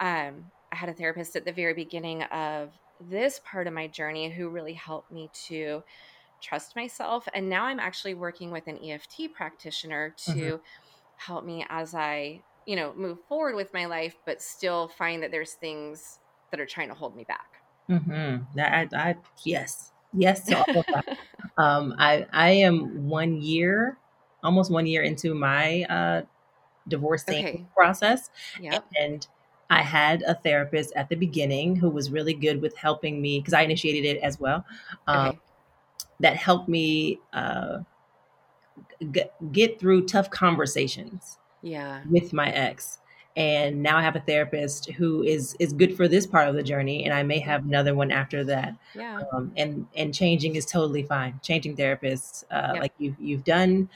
um, 0.00 0.50
I 0.72 0.76
had 0.76 0.88
a 0.88 0.92
therapist 0.92 1.36
at 1.36 1.44
the 1.44 1.52
very 1.52 1.74
beginning 1.74 2.22
of 2.24 2.70
this 3.00 3.40
part 3.44 3.66
of 3.66 3.72
my 3.72 3.86
journey 3.86 4.28
who 4.28 4.48
really 4.48 4.72
helped 4.72 5.12
me 5.12 5.30
to 5.46 5.84
trust 6.40 6.74
myself. 6.74 7.28
And 7.32 7.48
now 7.48 7.64
I'm 7.64 7.78
actually 7.78 8.14
working 8.14 8.50
with 8.50 8.66
an 8.66 8.78
EFT 8.84 9.32
practitioner 9.34 10.14
to 10.24 10.32
mm-hmm. 10.32 10.56
help 11.16 11.44
me 11.44 11.64
as 11.68 11.94
I, 11.94 12.42
you 12.66 12.74
know, 12.74 12.92
move 12.96 13.18
forward 13.28 13.54
with 13.54 13.72
my 13.72 13.86
life, 13.86 14.16
but 14.26 14.42
still 14.42 14.88
find 14.88 15.22
that 15.22 15.30
there's 15.30 15.52
things 15.52 16.18
that 16.50 16.60
are 16.60 16.66
trying 16.66 16.88
to 16.88 16.94
hold 16.94 17.14
me 17.14 17.24
back. 17.24 17.55
Mm-hmm. 17.90 18.44
That 18.56 18.92
I, 18.92 19.08
I 19.10 19.16
yes, 19.44 19.92
yes 20.12 20.44
to 20.46 20.58
all 20.58 20.78
of 20.78 20.86
that. 20.86 21.18
um, 21.58 21.94
I 21.98 22.26
I 22.32 22.50
am 22.50 23.08
one 23.08 23.40
year, 23.40 23.96
almost 24.42 24.70
one 24.70 24.86
year 24.86 25.02
into 25.02 25.34
my 25.34 25.84
uh, 25.84 26.22
divorcing 26.88 27.46
okay. 27.46 27.66
process, 27.74 28.30
yep. 28.60 28.84
and 28.98 29.26
I 29.70 29.82
had 29.82 30.22
a 30.22 30.34
therapist 30.34 30.92
at 30.96 31.08
the 31.08 31.16
beginning 31.16 31.76
who 31.76 31.90
was 31.90 32.10
really 32.10 32.34
good 32.34 32.60
with 32.60 32.76
helping 32.76 33.20
me 33.20 33.40
because 33.40 33.54
I 33.54 33.62
initiated 33.62 34.04
it 34.04 34.22
as 34.22 34.38
well. 34.38 34.64
Um, 35.06 35.28
okay. 35.28 35.38
That 36.20 36.36
helped 36.36 36.68
me 36.68 37.18
uh, 37.32 37.78
get, 39.12 39.34
get 39.52 39.78
through 39.78 40.06
tough 40.06 40.30
conversations. 40.30 41.38
Yeah. 41.62 42.02
With 42.08 42.32
my 42.32 42.50
ex 42.50 42.98
and 43.36 43.82
now 43.82 43.98
I 43.98 44.02
have 44.02 44.16
a 44.16 44.20
therapist 44.20 44.90
who 44.92 45.22
is 45.22 45.54
is 45.58 45.74
good 45.74 45.94
for 45.94 46.08
this 46.08 46.26
part 46.26 46.48
of 46.48 46.54
the 46.54 46.62
journey, 46.62 47.04
and 47.04 47.12
I 47.12 47.22
may 47.22 47.38
have 47.40 47.66
another 47.66 47.94
one 47.94 48.10
after 48.10 48.42
that. 48.44 48.74
Yeah. 48.94 49.20
Um, 49.32 49.52
and 49.56 49.86
and 49.94 50.14
changing 50.14 50.56
is 50.56 50.64
totally 50.64 51.02
fine. 51.02 51.38
Changing 51.42 51.76
therapists, 51.76 52.44
uh, 52.50 52.72
yeah. 52.74 52.80
like 52.80 52.92
you 52.98 53.14
you've 53.20 53.44
done 53.44 53.90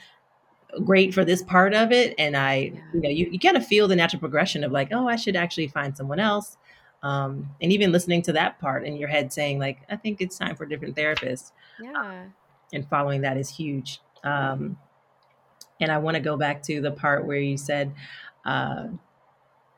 great 0.85 1.13
for 1.13 1.25
this 1.25 1.41
part 1.41 1.73
of 1.73 1.91
it, 1.91 2.13
and 2.19 2.37
I 2.37 2.55
yeah. 2.55 2.81
you 2.93 3.01
know 3.01 3.09
you 3.09 3.29
you 3.31 3.39
kind 3.39 3.57
of 3.57 3.65
feel 3.65 3.87
the 3.87 3.95
natural 3.95 4.19
progression 4.19 4.63
of 4.63 4.71
like 4.71 4.89
oh 4.91 5.07
I 5.07 5.15
should 5.15 5.35
actually 5.35 5.67
find 5.67 5.97
someone 5.97 6.19
else. 6.19 6.57
Um, 7.03 7.49
and 7.59 7.71
even 7.71 7.91
listening 7.91 8.21
to 8.23 8.33
that 8.33 8.59
part 8.59 8.85
in 8.85 8.95
your 8.95 9.09
head 9.09 9.33
saying 9.33 9.57
like 9.57 9.79
I 9.89 9.95
think 9.95 10.21
it's 10.21 10.37
time 10.37 10.55
for 10.55 10.65
a 10.65 10.69
different 10.69 10.95
therapist. 10.95 11.51
Yeah. 11.81 12.25
And 12.73 12.87
following 12.87 13.21
that 13.21 13.37
is 13.37 13.49
huge. 13.49 14.01
Um, 14.23 14.77
and 15.79 15.91
I 15.91 15.97
want 15.97 16.13
to 16.13 16.21
go 16.21 16.37
back 16.37 16.61
to 16.63 16.79
the 16.79 16.91
part 16.91 17.25
where 17.25 17.39
you 17.39 17.57
said. 17.57 17.91
Uh, 18.45 18.87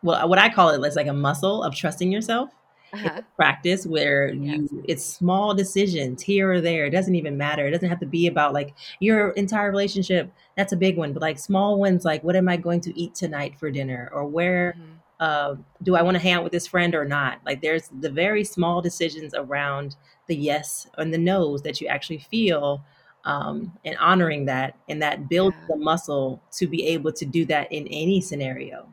well, 0.04 0.30
what 0.30 0.39
I 0.39 0.50
call 0.50 0.70
it 0.70 0.86
is 0.88 0.96
like 0.96 1.08
a 1.08 1.13
muscle 1.13 1.63
of 1.63 1.74
trusting 1.76 2.12
yourself. 2.12 2.50
Uh-huh. 2.94 3.22
practice 3.36 3.88
where 3.88 4.32
you 4.32 4.70
it's 4.88 5.04
small 5.04 5.56
decisions 5.56 6.22
here 6.22 6.52
or 6.52 6.62
there. 6.62 6.86
It 6.86 6.92
doesn't 6.92 7.16
even 7.16 7.36
matter. 7.36 7.66
It 7.66 7.72
doesn't 7.72 7.89
have 7.89 8.00
to 8.02 8.06
be 8.06 8.28
about 8.28 8.54
like 8.54 8.76
your 9.00 9.32
entire 9.32 9.72
relationship. 9.72 10.32
That's 10.56 10.74
a 10.74 10.78
big 10.78 10.96
one, 10.96 11.12
but 11.12 11.24
like 11.24 11.39
small 11.39 11.80
ones, 11.80 12.06
like 12.06 12.24
what 12.24 12.36
am 12.36 12.48
I 12.48 12.56
going 12.56 12.82
to 12.82 12.96
eat 12.96 13.16
tonight 13.16 13.56
for 13.60 13.72
dinner, 13.72 14.12
or 14.13 14.28
where 14.28 14.76
mm-hmm. 14.78 14.92
uh, 15.20 15.56
do 15.82 15.96
I 15.96 16.04
want 16.04 16.18
to 16.18 16.22
hang 16.22 16.34
out 16.34 16.44
with 16.44 16.52
this 16.52 16.68
friend 16.68 16.94
or 16.94 17.04
not? 17.04 17.39
Like 17.44 17.63
there's 17.63 17.89
the 18.00 18.12
very 18.12 18.44
small 18.44 18.80
decisions 18.80 19.34
around 19.34 19.96
the 20.28 20.36
yes 20.36 20.86
and 21.00 21.12
the 21.12 21.18
no's 21.18 21.63
that 21.63 21.82
you 21.82 21.88
actually 21.88 22.20
feel. 22.20 22.86
Um, 23.26 23.72
and 23.86 23.98
honoring 24.00 24.46
that, 24.48 24.78
and 24.89 25.02
that 25.02 25.30
builds 25.30 25.56
yeah. 25.62 25.68
the 25.70 25.78
muscle 25.78 26.44
to 26.58 26.68
be 26.68 26.86
able 26.88 27.13
to 27.13 27.26
do 27.26 27.46
that 27.46 27.72
in 27.72 27.88
any 27.88 28.20
scenario. 28.20 28.86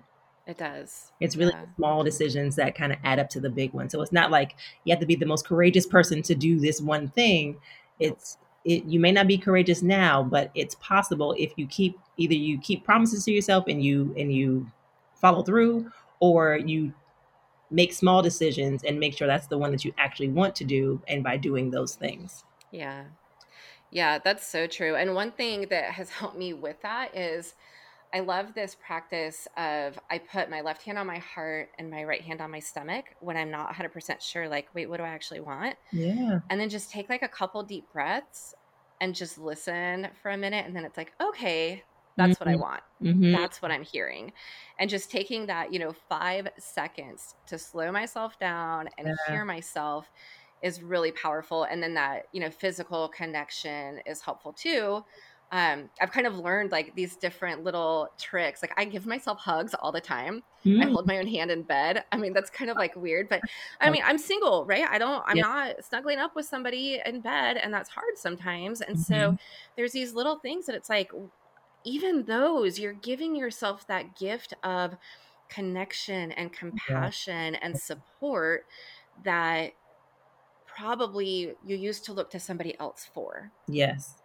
It 0.51 0.59
does. 0.59 1.13
It's 1.21 1.37
really 1.37 1.53
yeah. 1.53 1.67
small 1.77 2.03
decisions 2.03 2.57
that 2.57 2.75
kind 2.75 2.91
of 2.91 2.99
add 3.05 3.21
up 3.21 3.31
to 3.31 3.41
the 3.41 3.49
big 3.49 3.73
one. 3.73 3.89
So 3.89 4.03
it's 4.03 4.11
not 4.11 4.33
like 4.33 4.57
you 4.83 4.93
have 4.93 4.99
to 4.99 5.07
be 5.07 5.15
the 5.15 5.25
most 5.25 5.47
courageous 5.47 5.87
person 5.87 6.23
to 6.23 6.35
do 6.35 6.59
this 6.59 6.81
one 6.81 7.09
thing. 7.09 7.57
It's 8.01 8.37
it 8.65 8.85
you 8.85 8.99
may 8.99 9.13
not 9.13 9.29
be 9.29 9.39
courageous 9.39 9.81
now, 9.81 10.25
but 10.25 10.51
it's 10.57 10.75
possible 10.77 11.37
if 11.39 11.53
you 11.55 11.69
keep 11.69 11.97
either 12.17 12.35
you 12.35 12.59
keep 12.59 12.85
promises 12.85 13.25
to 13.27 13.31
yourself 13.31 13.67
and 13.69 13.81
you 13.81 14.13
and 14.19 14.33
you 14.33 14.67
follow 15.15 15.45
through 15.45 15.93
or 16.19 16.57
you 16.57 16.93
make 17.71 17.93
small 17.93 18.21
decisions 18.21 18.83
and 18.83 18.99
make 18.99 19.17
sure 19.17 19.29
that's 19.29 19.47
the 19.47 19.57
one 19.57 19.71
that 19.71 19.85
you 19.85 19.95
actually 19.99 20.29
want 20.29 20.57
to 20.57 20.65
do 20.65 21.01
and 21.07 21.23
by 21.23 21.37
doing 21.37 21.71
those 21.71 21.95
things 21.95 22.43
yeah 22.73 23.05
yeah 23.93 24.19
that's 24.19 24.45
so 24.45 24.67
true 24.67 24.97
and 24.97 25.15
one 25.15 25.31
thing 25.31 25.67
that 25.71 25.93
has 25.93 26.11
helped 26.11 26.37
me 26.37 26.53
with 26.53 26.81
that 26.83 27.17
is 27.17 27.55
I 28.13 28.21
love 28.21 28.55
this 28.55 28.77
practice 28.85 29.47
of 29.57 29.99
I 30.11 30.19
put 30.19 30.51
my 30.51 30.63
left 30.63 30.83
hand 30.83 30.99
on 30.99 31.07
my 31.07 31.19
heart 31.19 31.71
and 31.79 31.91
my 31.91 32.05
right 32.05 32.23
hand 32.23 32.41
on 32.41 32.51
my 32.51 32.59
stomach 32.59 33.05
when 33.21 33.37
I'm 33.37 33.51
not 33.51 33.73
100% 33.73 34.21
sure, 34.21 34.49
like, 34.49 34.69
wait, 34.75 34.89
what 34.89 34.97
do 34.97 35.05
I 35.05 35.09
actually 35.09 35.41
want? 35.41 35.77
Yeah. 35.93 36.41
And 36.51 36.61
then 36.61 36.69
just 36.69 36.91
take 36.91 37.09
like 37.09 37.23
a 37.23 37.29
couple 37.29 37.63
deep 37.63 37.87
breaths 37.93 38.55
and 39.01 39.15
just 39.15 39.39
listen 39.39 40.09
for 40.23 40.31
a 40.31 40.37
minute. 40.37 40.67
And 40.67 40.75
then 40.75 40.85
it's 40.85 40.97
like, 40.97 41.13
okay, 41.21 41.85
that's 42.17 42.39
mm-hmm. 42.39 42.45
what 42.45 42.49
I 42.49 42.53
mm-hmm. 42.55 42.61
want. 42.61 42.83
Mm-hmm. 43.03 43.33
That's 43.33 43.63
what 43.63 43.71
I'm 43.71 43.85
hearing. 43.85 44.33
And 44.79 44.91
just 44.91 45.11
taking 45.11 45.47
that, 45.47 45.73
you 45.73 45.79
know, 45.79 45.95
five 46.09 46.49
seconds 46.59 47.37
to 47.47 47.59
slow 47.59 47.93
myself 47.93 48.39
down 48.39 48.89
and 48.99 49.09
yeah. 49.09 49.15
hear 49.29 49.45
myself 49.45 50.11
is 50.63 50.83
really 50.83 51.13
powerful. 51.13 51.65
And 51.65 51.83
then 51.83 51.95
that, 51.95 52.27
you 52.33 52.41
know, 52.41 52.51
physical 52.51 53.09
connection 53.09 54.01
is 54.05 54.21
helpful 54.21 54.53
too 54.53 55.05
um, 55.53 55.91
I've 56.01 56.13
kind 56.13 56.29
of 56.29 56.39
learned 56.39 56.71
like 56.71 56.95
these 56.95 57.17
different 57.17 57.65
little 57.65 58.09
tricks. 58.19 58.63
Like 58.63 58.73
I 58.77 58.85
give 58.85 59.05
myself 59.05 59.39
hugs 59.39 59.75
all 59.75 59.91
the 59.91 60.01
time. 60.01 60.45
Mm. 60.65 60.85
I 60.85 60.91
hold 60.91 61.09
my 61.09 61.19
own 61.19 61.27
hand 61.27 61.51
in 61.51 61.63
bed. 61.63 62.05
I 62.13 62.19
mean, 62.19 62.33
that's 62.33 62.51
kind 62.51 62.71
of 62.71 62.77
like 62.77 62.95
weird, 62.95 63.29
but 63.29 63.41
I 63.81 63.91
mean, 63.91 64.03
I'm 64.05 64.19
single, 64.19 64.65
right? 64.65 64.85
I 64.89 64.99
don't, 64.99 65.25
I'm 65.27 65.37
yeah. 65.37 65.43
not 65.43 65.85
snuggling 65.85 66.19
up 66.19 66.37
with 66.37 66.47
somebody 66.47 67.01
in 67.05 67.21
bed, 67.21 67.57
and 67.57 67.75
that's 67.75 67.91
hard 67.91 68.17
sometimes. 68.17 68.81
And 68.81 68.97
mm-hmm. 68.97 69.13
so 69.13 69.39
there's 69.77 69.93
these 69.93 70.15
little 70.15 70.39
things 70.39 70.67
that 70.67 70.77
it's 70.77 70.89
like, 70.89 71.11
even 71.83 72.25
those, 72.25 72.79
you're 72.79 72.93
giving 72.93 73.35
yourself 73.35 73.87
that 73.89 74.17
gift 74.17 74.55
of 74.63 74.97
connection 75.49 76.31
and 76.33 76.53
compassion 76.53 77.55
yeah. 77.55 77.61
and 77.61 77.77
support 77.77 78.67
that 79.25 79.73
probably 80.65 81.55
you 81.65 81.77
used 81.77 82.05
to 82.05 82.13
look 82.13 82.31
to 82.31 82.39
somebody 82.39 82.79
else 82.79 83.11
for. 83.13 83.51
Yes 83.67 84.20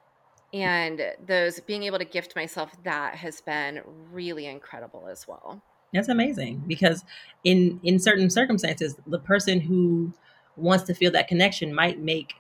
and 0.64 1.02
those 1.26 1.60
being 1.62 1.84
able 1.84 1.98
to 1.98 2.06
gift 2.06 2.36
myself 2.36 2.72
that 2.84 3.16
has 3.16 3.42
been 3.42 3.82
really 4.12 4.46
incredible 4.46 5.08
as 5.10 5.28
well 5.28 5.62
that's 5.94 6.08
amazing 6.08 6.64
because 6.68 7.04
in 7.44 7.80
in 7.84 8.00
certain 8.00 8.30
circumstances 8.30 8.96
the 9.08 9.20
person 9.20 9.60
who 9.60 10.14
wants 10.56 10.86
to 10.86 10.94
feel 10.94 11.12
that 11.12 11.28
connection 11.28 11.74
might 11.74 12.00
make 12.00 12.34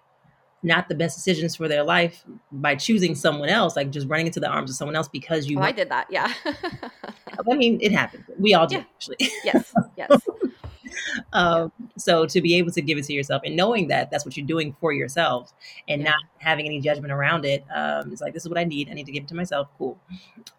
not 0.65 0.89
the 0.89 0.95
best 0.95 1.15
decisions 1.15 1.55
for 1.55 1.67
their 1.67 1.83
life 1.83 2.23
by 2.51 2.75
choosing 2.75 3.13
someone 3.13 3.49
else, 3.49 3.75
like 3.75 3.91
just 3.91 4.07
running 4.07 4.25
into 4.25 4.39
the 4.39 4.47
arms 4.47 4.71
of 4.71 4.75
someone 4.75 4.95
else 4.95 5.07
because 5.07 5.47
you. 5.47 5.59
Oh, 5.59 5.61
I 5.61 5.71
did 5.71 5.89
that. 5.89 6.07
Yeah. 6.09 6.33
I 6.45 7.53
mean, 7.55 7.79
it 7.81 7.91
happened. 7.91 8.25
We 8.39 8.55
all 8.55 8.65
did, 8.65 8.77
yeah. 8.77 8.83
actually. 8.95 9.17
yes. 9.43 9.73
Yes. 9.95 10.21
um, 11.33 11.71
so 11.97 12.25
to 12.25 12.41
be 12.41 12.55
able 12.55 12.71
to 12.71 12.81
give 12.81 12.97
it 12.97 13.05
to 13.05 13.13
yourself 13.13 13.41
and 13.45 13.55
knowing 13.55 13.87
that 13.87 14.11
that's 14.11 14.25
what 14.25 14.35
you're 14.37 14.45
doing 14.45 14.75
for 14.79 14.93
yourself 14.93 15.53
and 15.87 16.01
yeah. 16.01 16.11
not 16.11 16.19
having 16.37 16.65
any 16.65 16.79
judgment 16.79 17.11
around 17.11 17.45
it, 17.45 17.63
um, 17.73 18.11
it's 18.11 18.21
like 18.21 18.33
this 18.33 18.43
is 18.43 18.49
what 18.49 18.57
I 18.57 18.63
need. 18.63 18.89
I 18.89 18.93
need 18.93 19.05
to 19.05 19.11
give 19.11 19.23
it 19.23 19.29
to 19.29 19.35
myself. 19.35 19.67
Cool, 19.77 19.97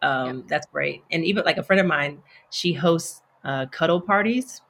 um, 0.03 0.38
yeah. 0.38 0.42
that's 0.49 0.66
great. 0.66 1.03
And 1.11 1.25
even 1.25 1.44
like 1.44 1.59
a 1.59 1.62
friend 1.62 1.81
of 1.81 1.87
mine, 1.87 2.22
she 2.51 2.72
hosts 2.72 3.22
uh, 3.44 3.66
cuddle 3.66 4.01
parties 4.01 4.61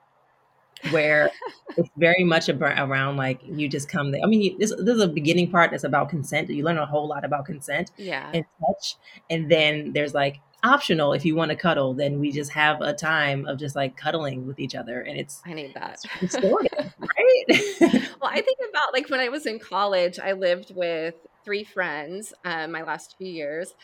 where 0.91 1.31
it's 1.77 1.89
very 1.97 2.25
much 2.25 2.49
around 2.49 3.17
like 3.17 3.41
you 3.45 3.69
just 3.69 3.89
come 3.89 4.11
there. 4.13 4.21
I 4.23 4.27
mean, 4.27 4.43
you, 4.43 4.59
this, 4.59 4.71
this 4.71 4.97
is 4.97 5.01
a 5.01 5.09
beginning 5.09 5.51
part 5.51 5.71
that's 5.71 5.85
about 5.85 6.09
consent. 6.09 6.51
You 6.51 6.65
learn 6.65 6.79
a 6.79 6.87
whole 6.87 7.09
lot 7.09 7.25
about 7.25 7.47
consent 7.47 7.91
yeah. 7.97 8.31
and 8.33 8.45
touch. 8.61 8.97
And 9.31 9.51
then 9.51 9.93
there's 9.93 10.15
like 10.15 10.39
optional 10.67 11.13
if 11.13 11.25
you 11.25 11.37
want 11.37 11.51
to 11.51 11.57
cuddle 11.57 11.95
then 11.95 12.19
we 12.19 12.33
just 12.33 12.51
have 12.51 12.81
a 12.81 12.93
time 12.93 13.47
of 13.47 13.59
just 13.59 13.77
like 13.77 13.97
cuddling 13.97 14.47
with 14.47 14.59
each 14.59 14.75
other 14.75 15.01
and 15.01 15.19
it's 15.19 15.41
i 15.47 15.53
need 15.53 15.73
that. 15.75 15.99
right? 16.99 17.45
Well 18.21 18.31
i 18.31 18.41
think 18.41 18.59
about 18.71 18.93
like 18.93 19.09
when 19.09 19.21
i 19.21 19.29
was 19.29 19.47
in 19.47 19.59
college 19.59 20.19
i 20.19 20.33
lived 20.33 20.73
with 20.75 21.15
three 21.45 21.65
friends 21.65 22.33
um, 22.45 22.73
my 22.73 22.83
last 22.83 23.15
few 23.19 23.29
years 23.29 23.75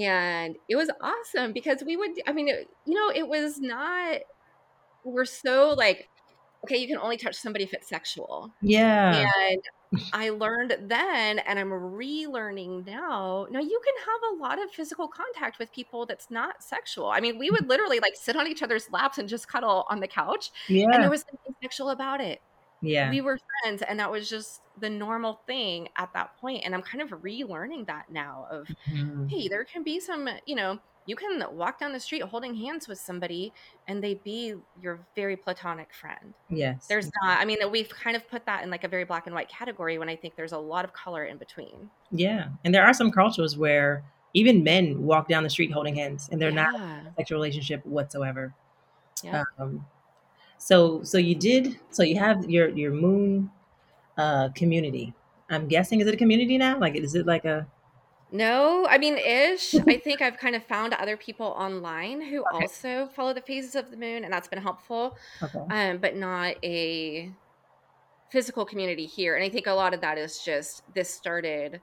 and 0.00 0.56
it 0.68 0.76
was 0.76 0.90
awesome 1.00 1.52
because 1.52 1.82
we 1.84 1.96
would 1.96 2.12
i 2.26 2.32
mean 2.32 2.48
it, 2.48 2.68
you 2.86 2.94
know 2.94 3.10
it 3.14 3.26
was 3.26 3.58
not 3.58 4.20
we're 5.04 5.24
so 5.24 5.74
like 5.76 6.08
okay 6.64 6.76
you 6.76 6.86
can 6.86 6.98
only 6.98 7.16
touch 7.16 7.34
somebody 7.34 7.64
if 7.64 7.72
it's 7.72 7.88
sexual 7.88 8.50
yeah 8.62 9.26
and 9.50 9.62
I 10.12 10.30
learned 10.30 10.76
then, 10.82 11.40
and 11.40 11.58
I'm 11.58 11.70
relearning 11.70 12.86
now. 12.86 13.46
Now 13.50 13.58
you 13.58 13.80
can 13.84 13.94
have 14.06 14.38
a 14.38 14.42
lot 14.42 14.62
of 14.62 14.70
physical 14.70 15.08
contact 15.08 15.58
with 15.58 15.72
people 15.72 16.06
that's 16.06 16.30
not 16.30 16.62
sexual. 16.62 17.08
I 17.08 17.20
mean, 17.20 17.38
we 17.38 17.50
would 17.50 17.68
literally 17.68 17.98
like 17.98 18.14
sit 18.14 18.36
on 18.36 18.46
each 18.46 18.62
other's 18.62 18.88
laps 18.90 19.18
and 19.18 19.28
just 19.28 19.48
cuddle 19.48 19.86
on 19.90 19.98
the 19.98 20.06
couch, 20.06 20.52
yeah. 20.68 20.86
and 20.92 21.02
there 21.02 21.10
was 21.10 21.24
nothing 21.32 21.54
sexual 21.60 21.90
about 21.90 22.20
it. 22.20 22.40
Yeah, 22.82 23.10
we 23.10 23.20
were 23.20 23.38
friends, 23.62 23.82
and 23.82 23.98
that 23.98 24.10
was 24.10 24.30
just 24.30 24.62
the 24.78 24.88
normal 24.88 25.40
thing 25.46 25.88
at 25.96 26.12
that 26.14 26.38
point. 26.40 26.62
And 26.64 26.74
I'm 26.74 26.82
kind 26.82 27.02
of 27.02 27.10
relearning 27.20 27.86
that 27.88 28.10
now. 28.10 28.46
Of 28.50 28.68
mm-hmm. 28.90 29.26
hey, 29.26 29.48
there 29.48 29.64
can 29.64 29.82
be 29.82 29.98
some, 29.98 30.28
you 30.46 30.54
know, 30.54 30.78
you 31.06 31.16
can 31.16 31.42
walk 31.52 31.80
down 31.80 31.92
the 31.92 31.98
street 31.98 32.22
holding 32.22 32.54
hands 32.54 32.86
with 32.86 32.98
somebody 32.98 33.52
and 33.88 34.04
they 34.04 34.14
be 34.14 34.54
your 34.80 35.00
very 35.16 35.36
platonic 35.36 35.92
friend. 35.92 36.34
Yes. 36.50 36.86
There's 36.86 37.10
not, 37.22 37.38
I 37.40 37.44
mean, 37.44 37.58
we've 37.70 37.88
kind 37.88 38.16
of 38.16 38.28
put 38.28 38.44
that 38.46 38.62
in 38.62 38.70
like 38.70 38.84
a 38.84 38.88
very 38.88 39.04
black 39.04 39.26
and 39.26 39.34
white 39.34 39.48
category 39.48 39.98
when 39.98 40.08
I 40.08 40.14
think 40.14 40.36
there's 40.36 40.52
a 40.52 40.58
lot 40.58 40.84
of 40.84 40.92
color 40.92 41.24
in 41.24 41.38
between. 41.38 41.90
Yeah. 42.12 42.48
And 42.64 42.74
there 42.74 42.84
are 42.84 42.94
some 42.94 43.10
cultures 43.10 43.56
where 43.56 44.04
even 44.34 44.62
men 44.62 45.02
walk 45.02 45.26
down 45.26 45.42
the 45.42 45.50
street 45.50 45.72
holding 45.72 45.94
hands 45.94 46.28
and 46.30 46.40
they're 46.40 46.50
yeah. 46.50 46.70
not 46.70 46.80
a 46.80 47.12
sexual 47.16 47.38
relationship 47.38 47.84
whatsoever. 47.84 48.54
Yeah. 49.24 49.42
Um, 49.58 49.84
so, 50.58 51.02
so 51.02 51.18
you 51.18 51.34
did, 51.34 51.80
so 51.90 52.02
you 52.02 52.18
have 52.18 52.48
your, 52.48 52.68
your 52.68 52.92
moon 52.92 53.50
uh, 54.16 54.50
community. 54.54 55.14
I'm 55.48 55.66
guessing, 55.66 56.00
is 56.00 56.06
it 56.06 56.14
a 56.14 56.16
community 56.16 56.58
now? 56.58 56.78
Like, 56.78 56.94
is 56.94 57.14
it 57.14 57.26
like 57.26 57.44
a, 57.44 57.66
no, 58.32 58.86
I 58.88 58.98
mean, 58.98 59.18
ish. 59.18 59.74
I 59.88 59.96
think 59.96 60.22
I've 60.22 60.36
kind 60.36 60.54
of 60.54 60.64
found 60.64 60.94
other 60.94 61.16
people 61.16 61.46
online 61.46 62.20
who 62.20 62.44
okay. 62.54 62.62
also 62.62 63.08
follow 63.14 63.32
the 63.32 63.40
phases 63.40 63.74
of 63.74 63.90
the 63.90 63.96
moon, 63.96 64.24
and 64.24 64.32
that's 64.32 64.48
been 64.48 64.62
helpful. 64.62 65.16
Okay. 65.42 65.58
Um, 65.70 65.98
but 65.98 66.16
not 66.16 66.56
a 66.62 67.32
physical 68.30 68.64
community 68.64 69.06
here. 69.06 69.34
And 69.34 69.44
I 69.44 69.48
think 69.48 69.66
a 69.66 69.72
lot 69.72 69.92
of 69.92 70.00
that 70.00 70.16
is 70.16 70.38
just 70.38 70.82
this 70.94 71.10
started 71.10 71.80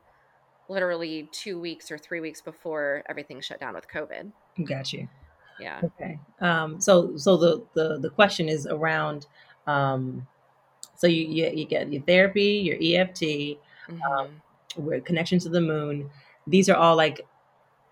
literally 0.70 1.30
two 1.32 1.60
weeks 1.60 1.92
or 1.92 1.98
three 1.98 2.20
weeks 2.20 2.42
before 2.42 3.04
everything 3.10 3.40
shut 3.42 3.60
down 3.60 3.74
with 3.74 3.88
COVID. 3.88 4.32
Got 4.66 4.94
you. 4.94 5.08
Yeah. 5.60 5.82
Okay. 5.84 6.20
Um, 6.40 6.80
so, 6.80 7.18
so 7.18 7.38
the, 7.38 7.64
the, 7.74 8.00
the 8.00 8.10
question 8.10 8.48
is 8.48 8.68
around, 8.68 9.28
um, 9.66 10.28
so 10.96 11.08
you, 11.08 11.28
you, 11.28 11.52
you 11.54 11.66
get 11.66 11.92
your 11.92 12.02
therapy, 12.04 12.44
your 12.64 12.76
EFT, 12.76 13.24
um, 13.24 13.96
mm-hmm. 13.96 14.02
um, 14.04 14.42
with 14.78 15.06
connection 15.06 15.40
to 15.40 15.50
the 15.50 15.62
moon, 15.62 16.10
these 16.48 16.70
are 16.70 16.76
all 16.76 16.96
like 16.96 17.22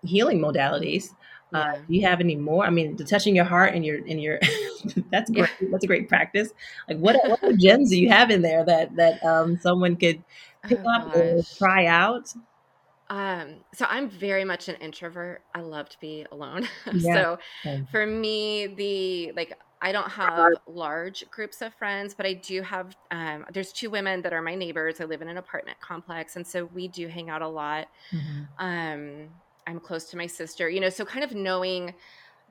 healing 0.02 0.40
modalities. 0.40 1.10
Uh, 1.54 1.72
yeah. 1.74 1.76
Do 1.76 1.94
you 1.94 2.06
have 2.06 2.20
any 2.20 2.36
more? 2.36 2.64
I 2.66 2.70
mean, 2.70 2.96
the 2.96 3.04
touching 3.04 3.36
your 3.36 3.44
heart 3.44 3.74
and 3.74 3.84
your 3.84 3.98
and 3.98 4.20
your 4.20 4.40
that's 5.10 5.30
great. 5.30 5.48
Yeah. 5.60 5.68
That's 5.70 5.84
a 5.84 5.86
great 5.86 6.08
practice. 6.08 6.50
Like, 6.88 6.98
what 6.98 7.16
what 7.40 7.56
gems 7.56 7.90
do 7.90 8.00
you 8.00 8.08
have 8.08 8.30
in 8.30 8.42
there 8.42 8.64
that 8.64 8.96
that 8.96 9.22
um, 9.24 9.56
someone 9.58 9.96
could 9.96 10.22
pick 10.64 10.80
oh, 10.84 10.94
up 10.94 11.14
or 11.14 11.42
try 11.56 11.86
out? 11.86 12.32
Um, 13.08 13.58
so 13.72 13.86
I'm 13.88 14.10
very 14.10 14.44
much 14.44 14.68
an 14.68 14.74
introvert. 14.76 15.42
I 15.54 15.60
love 15.60 15.88
to 15.90 16.00
be 16.00 16.26
alone. 16.32 16.68
Yeah. 16.92 17.14
so 17.14 17.38
for 17.90 18.06
me, 18.06 18.66
the 18.66 19.32
like 19.36 19.56
I 19.80 19.92
don't 19.92 20.10
have 20.10 20.54
large 20.66 21.28
groups 21.30 21.60
of 21.60 21.74
friends, 21.74 22.14
but 22.14 22.24
I 22.24 22.32
do 22.32 22.62
have. 22.62 22.96
Um, 23.10 23.44
there's 23.52 23.72
two 23.72 23.90
women 23.90 24.22
that 24.22 24.32
are 24.32 24.42
my 24.42 24.54
neighbors. 24.54 25.00
I 25.00 25.04
live 25.04 25.22
in 25.22 25.28
an 25.28 25.36
apartment 25.36 25.78
complex, 25.80 26.36
and 26.36 26.46
so 26.46 26.64
we 26.74 26.88
do 26.88 27.08
hang 27.08 27.28
out 27.28 27.42
a 27.42 27.48
lot. 27.48 27.88
Mm-hmm. 28.10 28.42
Um, 28.58 29.28
I'm 29.66 29.80
close 29.80 30.04
to 30.10 30.16
my 30.16 30.26
sister, 30.26 30.70
you 30.70 30.80
know, 30.80 30.88
so 30.88 31.04
kind 31.04 31.24
of 31.24 31.34
knowing 31.34 31.94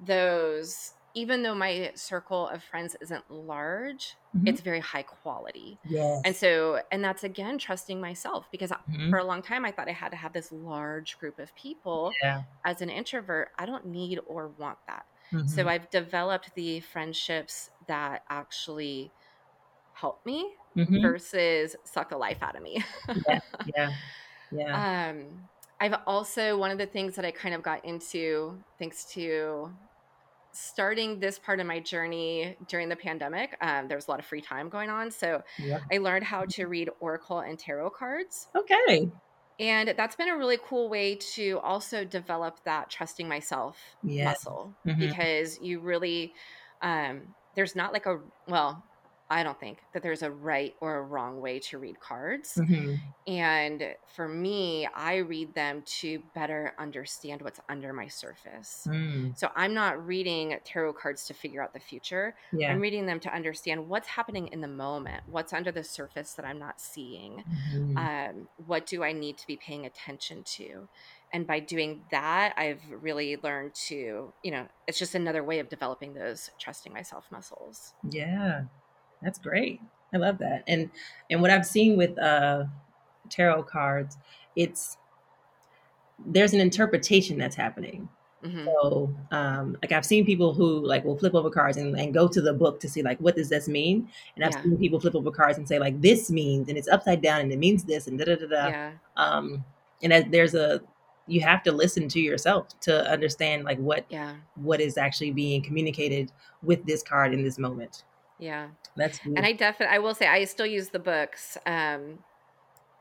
those. 0.06 0.92
Even 1.15 1.43
though 1.43 1.56
my 1.56 1.91
circle 1.95 2.47
of 2.49 2.62
friends 2.62 2.95
isn't 3.01 3.32
large, 3.32 4.15
mm-hmm. 4.36 4.47
it's 4.47 4.62
very 4.62 4.82
high 4.82 5.01
quality. 5.01 5.80
Yes. 5.88 6.21
And 6.25 6.36
so, 6.36 6.82
and 6.91 7.04
that's 7.04 7.23
again 7.23 7.58
trusting 7.58 7.99
myself 7.99 8.47
because 8.51 8.71
mm-hmm. 8.71 9.10
for 9.10 9.17
a 9.17 9.23
long 9.23 9.41
time 9.41 9.65
I 9.65 9.71
thought 9.71 9.88
I 9.88 9.93
had 9.93 10.10
to 10.10 10.17
have 10.17 10.34
this 10.34 10.51
large 10.51 11.17
group 11.17 11.39
of 11.39 11.56
people. 11.56 12.12
Yeah. 12.21 12.43
As 12.65 12.82
an 12.82 12.89
introvert, 12.89 13.49
I 13.58 13.65
don't 13.65 13.88
need 13.88 14.19
or 14.28 14.49
want 14.58 14.78
that. 14.88 15.06
Mm-hmm. 15.32 15.47
So 15.47 15.67
I've 15.67 15.89
developed 15.89 16.54
the 16.56 16.82
friendships 16.82 17.69
that 17.88 18.23
actually 18.30 19.12
help 19.93 20.25
me 20.25 20.51
mm-hmm. 20.75 21.01
versus 21.01 21.75
suck 21.84 22.10
the 22.10 22.17
life 22.17 22.38
out 22.41 22.56
of 22.56 22.62
me. 22.62 22.84
yeah, 23.28 23.39
yeah, 23.75 23.91
yeah. 24.51 25.10
Um, 25.10 25.25
I've 25.80 25.95
also 26.06 26.58
one 26.58 26.71
of 26.71 26.78
the 26.78 26.86
things 26.86 27.15
that 27.15 27.25
I 27.25 27.32
kind 27.32 27.56
of 27.56 27.62
got 27.62 27.84
into 27.84 28.58
thanks 28.80 29.06
to 29.13 29.71
starting 30.56 31.20
this 31.20 31.38
part 31.38 31.60
of 31.60 31.68
my 31.68 31.80
journey 31.80 32.58
during 32.68 32.89
the 32.89 32.96
pandemic. 32.96 33.58
Um, 33.62 33.88
there 33.88 33.98
was 33.98 34.08
a 34.08 34.12
lot 34.12 34.20
of 34.20 34.26
free 34.26 34.41
time 34.41 34.70
going 34.70 34.89
on, 34.89 35.12
so 35.12 35.44
yep. 35.60 35.82
I 35.91 35.98
learned 35.98 36.24
how 36.24 36.46
to 36.46 36.65
read 36.65 36.89
oracle 37.00 37.39
and 37.39 37.60
tarot 37.60 37.91
cards. 37.91 38.48
Okay. 38.56 39.12
And 39.60 39.94
that's 39.96 40.15
been 40.15 40.30
a 40.30 40.38
really 40.38 40.58
cool 40.62 40.89
way 40.89 41.15
to 41.34 41.60
also 41.60 42.04
develop 42.04 42.63
that 42.65 42.89
trusting 42.89 43.28
myself 43.28 43.78
muscle 44.04 44.74
mm-hmm. 44.86 45.00
because 45.00 45.60
you 45.62 45.80
really, 45.80 46.34
um, 46.82 47.36
there's 47.56 47.76
not 47.76 47.94
like 47.94 48.06
a 48.06 48.20
well 48.48 48.84
I 49.30 49.42
don't 49.42 49.60
think 49.60 49.80
that 49.94 50.04
there's 50.04 50.22
a 50.22 50.30
right 50.30 50.76
or 50.82 50.98
a 50.98 51.02
wrong 51.02 51.42
way 51.42 51.60
to 51.60 51.80
read 51.80 52.00
cards. 52.00 52.56
Mm-hmm. 52.56 52.96
And 53.28 53.96
for 54.16 54.28
me, 54.28 54.88
I 54.94 55.18
read 55.18 55.56
them 55.56 55.82
to 56.02 56.22
better 56.36 56.74
understand 56.78 57.42
what's 57.42 57.60
under 57.68 57.92
my 57.92 58.08
surface. 58.08 58.88
Mm. 58.88 59.36
So 59.38 59.50
I'm 59.56 59.74
not 59.74 60.06
reading 60.06 60.58
tarot 60.64 60.94
cards 60.94 61.26
to 61.26 61.34
figure 61.34 61.64
out 61.64 61.74
the 61.74 61.80
future. 61.80 62.36
Yeah. 62.54 62.72
I'm 62.72 62.80
reading 62.80 63.08
them 63.08 63.20
to 63.22 63.34
understand 63.34 63.90
what's 63.90 64.08
happening 64.08 64.48
in 64.50 64.62
the 64.62 64.68
moment, 64.68 65.24
what's 65.26 65.54
under 65.54 65.72
the 65.72 65.84
surface 65.84 66.34
that 66.34 66.46
I'm 66.46 66.60
not 66.60 66.80
seeing. 66.80 67.44
Mhm. 67.74 67.98
Um, 67.98 68.48
what 68.68 68.86
do 68.86 69.04
I 69.04 69.12
need 69.12 69.40
to 69.40 69.48
be 69.48 69.58
paying 69.58 69.88
attention 69.88 70.44
to? 70.44 70.88
And 71.34 71.48
by 71.48 71.60
doing 71.60 72.06
that, 72.12 72.54
I've 72.58 72.82
really 72.90 73.38
learned 73.38 73.74
to, 73.88 74.32
you 74.44 74.52
know, 74.52 74.68
it's 74.88 75.00
just 75.00 75.16
another 75.16 75.44
way 75.44 75.60
of 75.60 75.68
developing 75.68 76.14
those 76.14 76.52
trusting 76.60 76.94
myself 76.94 77.26
muscles. 77.32 77.94
Yeah, 78.10 78.66
that's 79.21 79.39
great. 79.39 79.82
I 80.13 80.17
love 80.17 80.38
that. 80.39 80.63
And 80.67 80.89
and 81.30 81.41
what 81.41 81.51
I've 81.51 81.65
seen 81.65 81.97
with 81.97 82.17
uh 82.19 82.65
tarot 83.30 83.63
cards, 83.63 84.17
it's 84.56 84.97
there's 86.25 86.54
an 86.54 86.62
interpretation 86.62 87.38
that's 87.38 87.56
happening. 87.56 88.08
hmm 88.43 88.65
So, 88.65 89.13
um, 89.32 89.78
like 89.82 89.91
I've 89.91 90.06
seen 90.06 90.25
people 90.25 90.54
who 90.54 90.86
like 90.86 91.04
will 91.04 91.17
flip 91.17 91.36
over 91.36 91.49
cards 91.49 91.78
and, 91.78 91.97
and 91.99 92.13
go 92.13 92.28
to 92.28 92.41
the 92.41 92.54
book 92.54 92.80
to 92.82 92.89
see 92.89 93.01
like 93.04 93.19
what 93.19 93.36
does 93.36 93.49
this 93.49 93.67
mean, 93.67 94.10
and 94.36 94.45
I've 94.45 94.54
Yeah. 94.54 94.63
seen 94.63 94.78
people 94.78 94.99
flip 94.99 95.15
over 95.15 95.32
cards 95.32 95.58
and 95.58 95.67
say 95.67 95.80
like 95.80 95.99
this 96.01 96.30
means 96.30 96.69
and 96.69 96.78
it's 96.78 96.88
upside 96.88 97.21
down 97.21 97.41
and 97.41 97.51
it 97.51 97.60
means 97.60 97.84
this 97.84 98.08
and 98.08 98.17
da 98.17 98.25
da 98.25 98.36
da 98.36 98.47
da. 98.47 98.67
Yeah. 98.67 98.91
Um, 99.17 99.63
and 100.01 100.13
as 100.13 100.25
there's 100.30 100.56
a 100.56 100.82
you 101.28 101.41
have 101.41 101.63
to 101.63 101.71
listen 101.71 102.08
to 102.10 102.19
yourself 102.19 102.67
to 102.82 103.10
understand 103.10 103.63
like 103.65 103.80
what 103.80 104.06
Yeah. 104.10 104.36
what 104.56 104.80
is 104.80 104.97
actually 104.97 105.32
being 105.32 105.62
communicated 105.62 106.32
with 106.63 106.86
this 106.86 107.01
card 107.04 107.34
in 107.34 107.43
this 107.43 107.58
moment. 107.58 108.04
Yeah. 108.39 108.67
That's 108.95 109.19
And 109.26 109.39
I 109.45 109.52
definitely, 109.54 109.95
I 109.95 110.00
will 110.00 110.13
say, 110.15 110.28
I 110.28 110.43
still 110.45 110.65
use 110.65 110.89
the 110.89 111.00
books 111.00 111.58
um, 111.65 112.19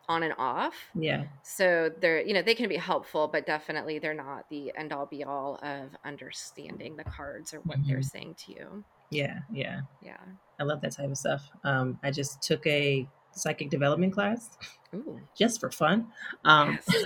on 0.09 0.23
and 0.23 0.35
off. 0.39 0.75
yeah, 0.95 1.25
So 1.43 1.91
they're, 2.01 2.21
you 2.25 2.35
know, 2.35 2.43
they 2.43 2.55
can 2.55 2.69
be 2.69 2.77
helpful, 2.77 3.27
but 3.29 3.47
definitely 3.47 3.99
they're 3.99 4.15
not 4.15 4.45
the 4.51 4.73
end 4.77 4.93
all 4.93 5.07
be 5.07 5.25
all 5.25 5.59
of 5.63 5.91
understanding 6.05 6.97
the 6.97 7.05
cards 7.05 7.55
or 7.55 7.61
what 7.61 7.79
they're 7.87 7.99
Mhm. 7.99 8.05
saying 8.11 8.35
to 8.47 8.53
you. 8.53 8.85
yeah, 9.11 9.39
yeah. 9.53 9.81
Yeah. 10.03 10.17
I 10.61 10.65
love 10.65 10.81
that 10.83 10.93
type 10.97 11.11
of 11.11 11.17
stuff. 11.19 11.49
Um, 11.65 11.99
I 12.03 12.11
just 12.11 12.43
took 12.43 12.67
a 12.67 13.09
psychic 13.33 13.71
development 13.71 14.13
class 14.13 14.51
Ooh. 14.95 15.21
just 15.37 15.59
for 15.61 15.71
fun. 15.71 16.07
Um, 16.45 16.79
Yes. 16.87 17.05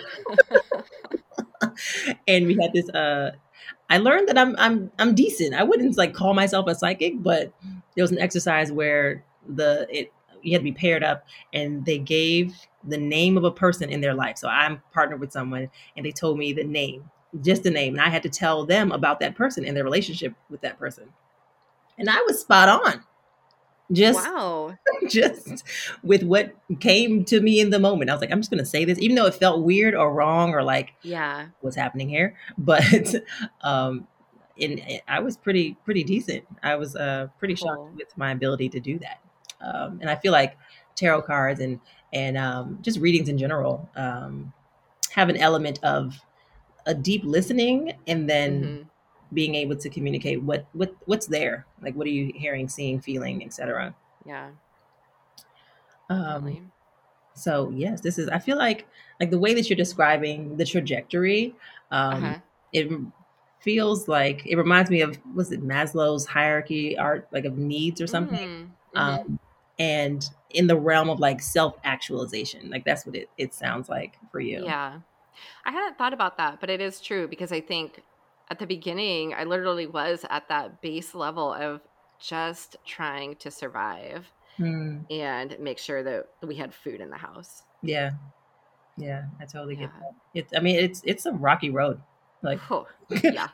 and 2.28 2.46
we 2.46 2.58
had 2.60 2.72
this 2.72 2.88
uh 2.90 3.32
I 3.90 3.98
learned 3.98 4.28
that 4.28 4.38
I'm 4.38 4.54
I'm 4.58 4.90
I'm 4.98 5.14
decent. 5.14 5.54
I 5.54 5.62
wouldn't 5.64 5.96
like 5.96 6.14
call 6.14 6.34
myself 6.34 6.66
a 6.68 6.74
psychic, 6.74 7.14
but 7.22 7.52
there 7.98 8.04
was 8.04 8.12
an 8.12 8.20
exercise 8.20 8.70
where 8.70 9.24
the 9.56 9.88
it 9.90 10.12
you 10.40 10.52
had 10.52 10.60
to 10.60 10.64
be 10.64 10.70
paired 10.70 11.02
up 11.02 11.24
and 11.52 11.84
they 11.84 11.98
gave 11.98 12.54
the 12.84 12.96
name 12.96 13.36
of 13.36 13.42
a 13.42 13.50
person 13.50 13.90
in 13.90 14.00
their 14.00 14.14
life. 14.14 14.38
So 14.38 14.46
I'm 14.46 14.80
partnered 14.92 15.18
with 15.18 15.32
someone 15.32 15.68
and 15.96 16.06
they 16.06 16.12
told 16.12 16.38
me 16.38 16.52
the 16.52 16.62
name, 16.62 17.10
just 17.42 17.64
the 17.64 17.72
name, 17.72 17.94
and 17.94 18.00
I 18.00 18.08
had 18.08 18.22
to 18.22 18.28
tell 18.28 18.64
them 18.64 18.92
about 18.92 19.18
that 19.18 19.34
person 19.34 19.64
and 19.64 19.76
their 19.76 19.82
relationship 19.82 20.32
with 20.48 20.60
that 20.60 20.78
person. 20.78 21.08
And 21.98 22.08
I 22.08 22.22
was 22.24 22.38
spot 22.40 22.68
on. 22.68 23.02
Just 23.90 24.24
wow. 24.24 24.76
just 25.08 25.64
with 26.04 26.22
what 26.22 26.54
came 26.78 27.24
to 27.24 27.40
me 27.40 27.58
in 27.58 27.70
the 27.70 27.80
moment. 27.80 28.10
I 28.10 28.14
was 28.14 28.20
like, 28.20 28.30
I'm 28.30 28.38
just 28.38 28.50
going 28.50 28.62
to 28.62 28.64
say 28.64 28.84
this, 28.84 29.00
even 29.00 29.16
though 29.16 29.26
it 29.26 29.34
felt 29.34 29.64
weird 29.64 29.96
or 29.96 30.12
wrong 30.12 30.54
or 30.54 30.62
like 30.62 30.92
Yeah. 31.02 31.46
what's 31.62 31.74
happening 31.74 32.08
here. 32.08 32.36
But 32.58 33.12
um, 33.62 34.06
in, 34.58 35.00
I 35.08 35.20
was 35.20 35.36
pretty 35.36 35.76
pretty 35.84 36.04
decent. 36.04 36.44
I 36.62 36.76
was 36.76 36.96
uh, 36.96 37.28
pretty 37.38 37.54
Cool. 37.58 37.66
shocked 37.66 37.94
with 37.96 38.16
my 38.16 38.32
ability 38.32 38.68
to 38.70 38.80
do 38.80 38.98
that. 39.00 39.20
Um, 39.60 39.98
and 40.00 40.10
I 40.10 40.16
feel 40.16 40.32
like 40.32 40.56
tarot 40.96 41.22
cards 41.22 41.60
and 41.60 41.80
and 42.12 42.36
um, 42.38 42.78
just 42.82 42.98
readings 43.00 43.28
in 43.28 43.38
general 43.38 43.88
um, 43.96 44.52
have 45.12 45.28
an 45.28 45.36
element 45.36 45.80
of 45.84 46.20
a 46.86 46.94
deep 46.94 47.22
listening 47.24 47.94
and 48.06 48.28
then 48.28 48.74
hmm 48.74 48.82
being 49.34 49.54
able 49.54 49.76
to 49.76 49.90
communicate 49.90 50.42
what 50.42 50.66
what 50.72 50.94
what's 51.06 51.26
there 51.26 51.66
like 51.82 51.94
what 51.94 52.06
are 52.06 52.10
you 52.10 52.32
hearing 52.34 52.68
seeing 52.68 53.00
feeling 53.00 53.44
etc 53.44 53.94
Yeah. 54.24 54.50
um, 56.08 56.58
So 57.34 57.70
yes, 57.70 58.00
this 58.00 58.18
is. 58.18 58.28
I 58.28 58.38
feel 58.38 58.58
like 58.58 58.86
like 59.20 59.30
the 59.30 59.38
way 59.38 59.54
that 59.54 59.68
you're 59.70 59.76
describing 59.76 60.56
the 60.56 60.64
trajectory. 60.66 61.54
Um, 61.90 62.36
Uh-huh. 62.36 62.38
It 62.72 62.90
feels 63.60 64.08
like 64.08 64.46
it 64.46 64.56
reminds 64.56 64.90
me 64.90 65.00
of 65.00 65.18
was 65.34 65.50
it 65.52 65.62
Maslow's 65.62 66.26
hierarchy 66.26 66.96
art 66.96 67.28
like 67.32 67.44
of 67.44 67.58
needs 67.58 68.00
or 68.00 68.06
something. 68.06 68.72
Mm, 68.94 68.98
mhm. 68.98 69.20
Um, 69.20 69.38
and 69.78 70.24
in 70.50 70.66
the 70.66 70.76
realm 70.76 71.08
of 71.10 71.20
like 71.20 71.40
self 71.42 71.76
actualization, 71.84 72.70
like 72.70 72.84
that's 72.84 73.04
what 73.06 73.14
it 73.16 73.28
it 73.36 73.54
sounds 73.54 73.88
like 73.88 74.18
for 74.32 74.40
you. 74.40 74.64
Yeah. 74.64 75.00
I 75.64 75.70
hadn't 75.70 75.96
thought 75.98 76.12
about 76.12 76.36
that, 76.38 76.58
but 76.60 76.68
it 76.70 76.80
is 76.80 77.00
true 77.00 77.28
because 77.28 77.52
I 77.52 77.60
think 77.60 78.00
at 78.50 78.58
the 78.58 78.66
beginning, 78.66 79.34
I 79.34 79.44
literally 79.44 79.86
was 79.86 80.24
at 80.30 80.48
that 80.48 80.80
base 80.80 81.14
level 81.14 81.52
of 81.52 81.80
just 82.18 82.76
trying 82.84 83.36
to 83.36 83.50
survive 83.50 84.26
Hmm. 84.56 85.00
and 85.08 85.56
make 85.60 85.78
sure 85.78 86.02
that 86.02 86.26
we 86.42 86.56
had 86.56 86.74
food 86.74 87.00
in 87.00 87.10
the 87.10 87.16
house. 87.16 87.62
yeah, 87.82 88.10
yeah. 88.96 89.26
I 89.38 89.44
totally 89.44 89.76
get 89.76 89.82
Yeah. 89.94 90.00
that. 90.00 90.14
It's. 90.34 90.52
I 90.56 90.58
mean, 90.60 90.76
it's 90.76 91.00
it's 91.04 91.26
a 91.26 91.32
rocky 91.32 91.70
road. 91.70 92.00
Like 92.42 92.60
Oh, 92.70 92.86
yeah. 93.22 93.48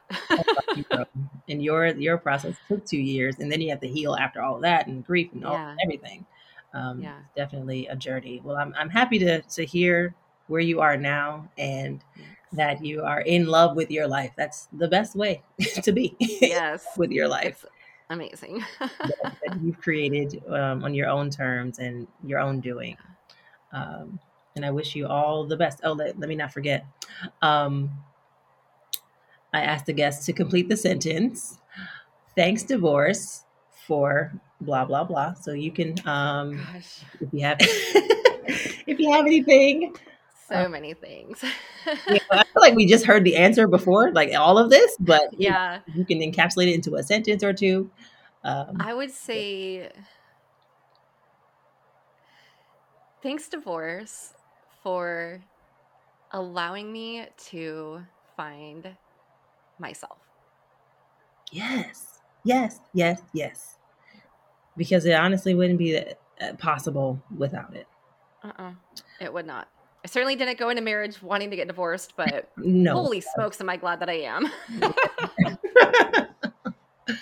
and 1.49 1.63
your 1.63 1.87
your 1.89 2.19
process 2.19 2.55
took 2.69 2.85
two 2.85 2.99
years, 2.99 3.39
and 3.39 3.51
then 3.51 3.61
you 3.61 3.71
have 3.71 3.81
to 3.81 3.89
heal 3.89 4.15
after 4.15 4.43
all 4.43 4.57
of 4.57 4.63
that 4.63 4.87
and 4.87 5.05
grief 5.05 5.33
and 5.33 5.45
all 5.45 5.55
Yeah. 5.55 5.77
everything. 5.83 6.27
Um, 6.75 7.01
Yeah. 7.03 7.19
definitely 7.37 7.87
a 7.87 7.97
journey. 7.97 8.41
Well, 8.45 8.57
I'm 8.57 8.75
I'm 8.77 8.91
happy 8.91 9.19
to 9.21 9.41
to 9.43 9.65
hear 9.65 10.15
where 10.49 10.61
you 10.61 10.81
are 10.81 10.97
now 10.97 11.49
and 11.57 12.05
that 12.53 12.85
you 12.85 13.03
are 13.03 13.21
in 13.23 13.47
love 13.47 13.75
with 13.75 13.91
your 13.91 14.07
life. 14.07 14.33
That's 14.37 14.69
the 14.73 14.87
best 14.89 15.17
way 15.17 15.43
to 15.83 15.93
be 15.93 16.15
yes. 16.19 16.85
with 16.97 17.11
your 17.11 17.27
life 17.27 17.65
It's 17.65 17.73
amazing. 18.11 18.63
that 18.81 19.59
you've 19.63 19.81
created 19.81 20.43
um, 20.49 20.85
on 20.85 20.95
your 20.95 21.09
own 21.09 21.31
terms 21.31 21.79
and 21.79 22.07
your 22.25 22.39
own 22.41 22.61
doing. 22.61 22.97
Um, 23.73 24.21
and 24.55 24.65
I 24.65 24.71
wish 24.71 24.95
you 24.95 25.09
all 25.09 25.45
the 25.47 25.57
best. 25.57 25.81
Oh, 25.83 25.93
let, 25.93 26.19
let 26.21 26.29
me 26.29 26.37
not 26.37 26.53
forget. 26.53 26.87
Um, 27.43 27.91
I 29.55 29.61
asked 29.61 29.87
the 29.87 29.93
guests 29.93 30.27
to 30.27 30.33
complete 30.33 30.69
the 30.69 30.77
sentence. 30.77 31.59
Thanks, 32.35 32.65
divorce, 32.65 33.45
for 33.87 34.33
blah 34.61 34.85
blah 34.85 35.05
blah. 35.05 35.35
So 35.35 35.53
you 35.53 35.71
can, 35.71 35.95
um, 36.07 36.57
Gosh, 36.57 37.05
if 37.21 37.29
you 37.33 37.45
have, 37.45 37.57
if 37.61 38.99
you 38.99 39.13
have 39.13 39.27
anything, 39.27 39.95
so 40.49 40.69
many 40.69 40.93
things. 40.93 41.43
I 41.87 42.19
feel 42.19 42.45
like 42.57 42.75
we 42.75 42.87
just 42.87 43.07
heard 43.07 43.23
the 43.23 43.37
answer 43.37 43.69
before, 43.69 44.11
like 44.13 44.35
all 44.35 44.59
of 44.59 44.71
this, 44.71 44.97
but 44.99 45.33
you, 45.33 45.49
yeah. 45.51 45.81
you 45.95 46.05
can 46.05 46.19
encapsulate 46.19 46.69
it 46.69 46.75
into 46.75 46.97
a 46.97 47.03
sentence 47.05 47.45
or 47.45 47.53
two. 47.53 47.91
Um, 48.43 48.77
I 48.81 48.93
would 48.93 49.13
say 49.13 49.89
thanks, 53.23 53.49
divorce, 53.49 54.35
for 54.83 55.41
allowing 56.33 56.93
me 56.93 57.27
to 57.51 58.05
find 58.37 58.97
myself. 59.79 60.19
Yes, 61.53 62.21
yes, 62.45 62.81
yes, 62.93 63.21
yes. 63.33 63.77
Because 64.77 65.05
it 65.05 65.13
honestly 65.13 65.55
wouldn't 65.55 65.79
be 65.79 65.97
uh, 65.97 66.55
possible 66.59 67.23
without 67.37 67.75
it. 67.75 67.87
Uh-uh. 68.43 68.73
It 69.21 69.33
would 69.33 69.47
not. 69.47 69.69
I 70.05 70.09
certainly 70.09 70.37
didn't 70.37 70.59
go 70.59 70.69
into 70.69 70.83
marriage 70.83 71.23
wanting 71.23 71.51
to 71.51 71.57
get 71.57 71.67
divorced, 71.67 72.15
but 72.17 72.51
No. 72.57 72.93
holy 72.93 73.21
smokes, 73.21 73.61
am 73.61 73.71
I 73.71 73.77
glad 73.77 74.01
that 74.01 74.11
I 74.11 74.21
am. 74.23 74.51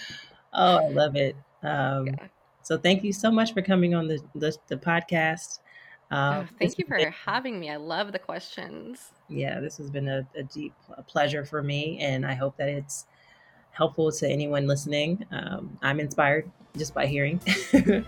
oh, 0.53 0.79
I 0.79 0.89
love 0.89 1.15
it. 1.17 1.37
Um, 1.63 2.07
Yeah. 2.07 2.27
So 2.65 2.79
thank 2.79 3.03
you 3.03 3.13
so 3.13 3.31
much 3.31 3.53
for 3.53 3.61
coming 3.61 3.95
on 3.95 4.07
the 4.07 4.21
the, 4.37 4.57
the 4.69 4.77
podcast. 4.77 5.59
Oh, 6.13 6.17
Um, 6.17 6.49
thank 6.59 6.79
you 6.79 6.85
for 6.87 6.99
been- 6.99 7.11
having 7.13 7.59
me. 7.59 7.71
I 7.71 7.77
love 7.77 8.13
the 8.13 8.19
questions. 8.19 9.11
yeah, 9.29 9.59
this 9.61 9.77
has 9.79 9.89
been 9.91 10.09
a, 10.09 10.27
a 10.37 10.43
deep 10.43 10.75
pleasure 11.07 11.45
for 11.45 11.63
me, 11.63 11.99
and 12.01 12.27
I 12.27 12.35
hope 12.35 12.57
that 12.59 12.69
it's 12.69 13.07
helpful 13.71 14.13
to 14.13 14.29
anyone 14.29 14.67
listening. 14.67 15.25
Um, 15.33 15.79
I'm 15.83 15.99
inspired 16.01 16.51
just 16.77 16.93
by 16.95 17.07
hearing. 17.07 17.41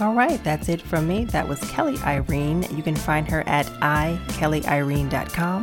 All 0.00 0.14
right, 0.14 0.42
that's 0.44 0.68
it 0.68 0.80
from 0.82 1.06
me. 1.08 1.24
That 1.26 1.46
was 1.48 1.58
Kelly 1.70 1.96
Irene. 2.04 2.64
You 2.74 2.82
can 2.82 2.96
find 2.96 3.26
her 3.30 3.42
at 3.48 3.66
ikellyirene.com. 3.66 5.62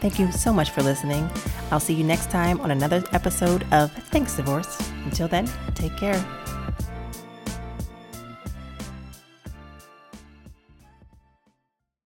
Thank 0.00 0.18
you 0.18 0.30
so 0.32 0.52
much 0.52 0.70
for 0.70 0.82
listening. 0.82 1.28
I'll 1.70 1.80
see 1.80 1.94
you 1.94 2.04
next 2.04 2.30
time 2.30 2.60
on 2.60 2.70
another 2.70 3.02
episode 3.12 3.66
of 3.72 3.90
Thanks 3.92 4.36
Divorce. 4.36 4.78
Until 5.04 5.28
then, 5.28 5.50
take 5.74 5.96
care. 5.96 6.22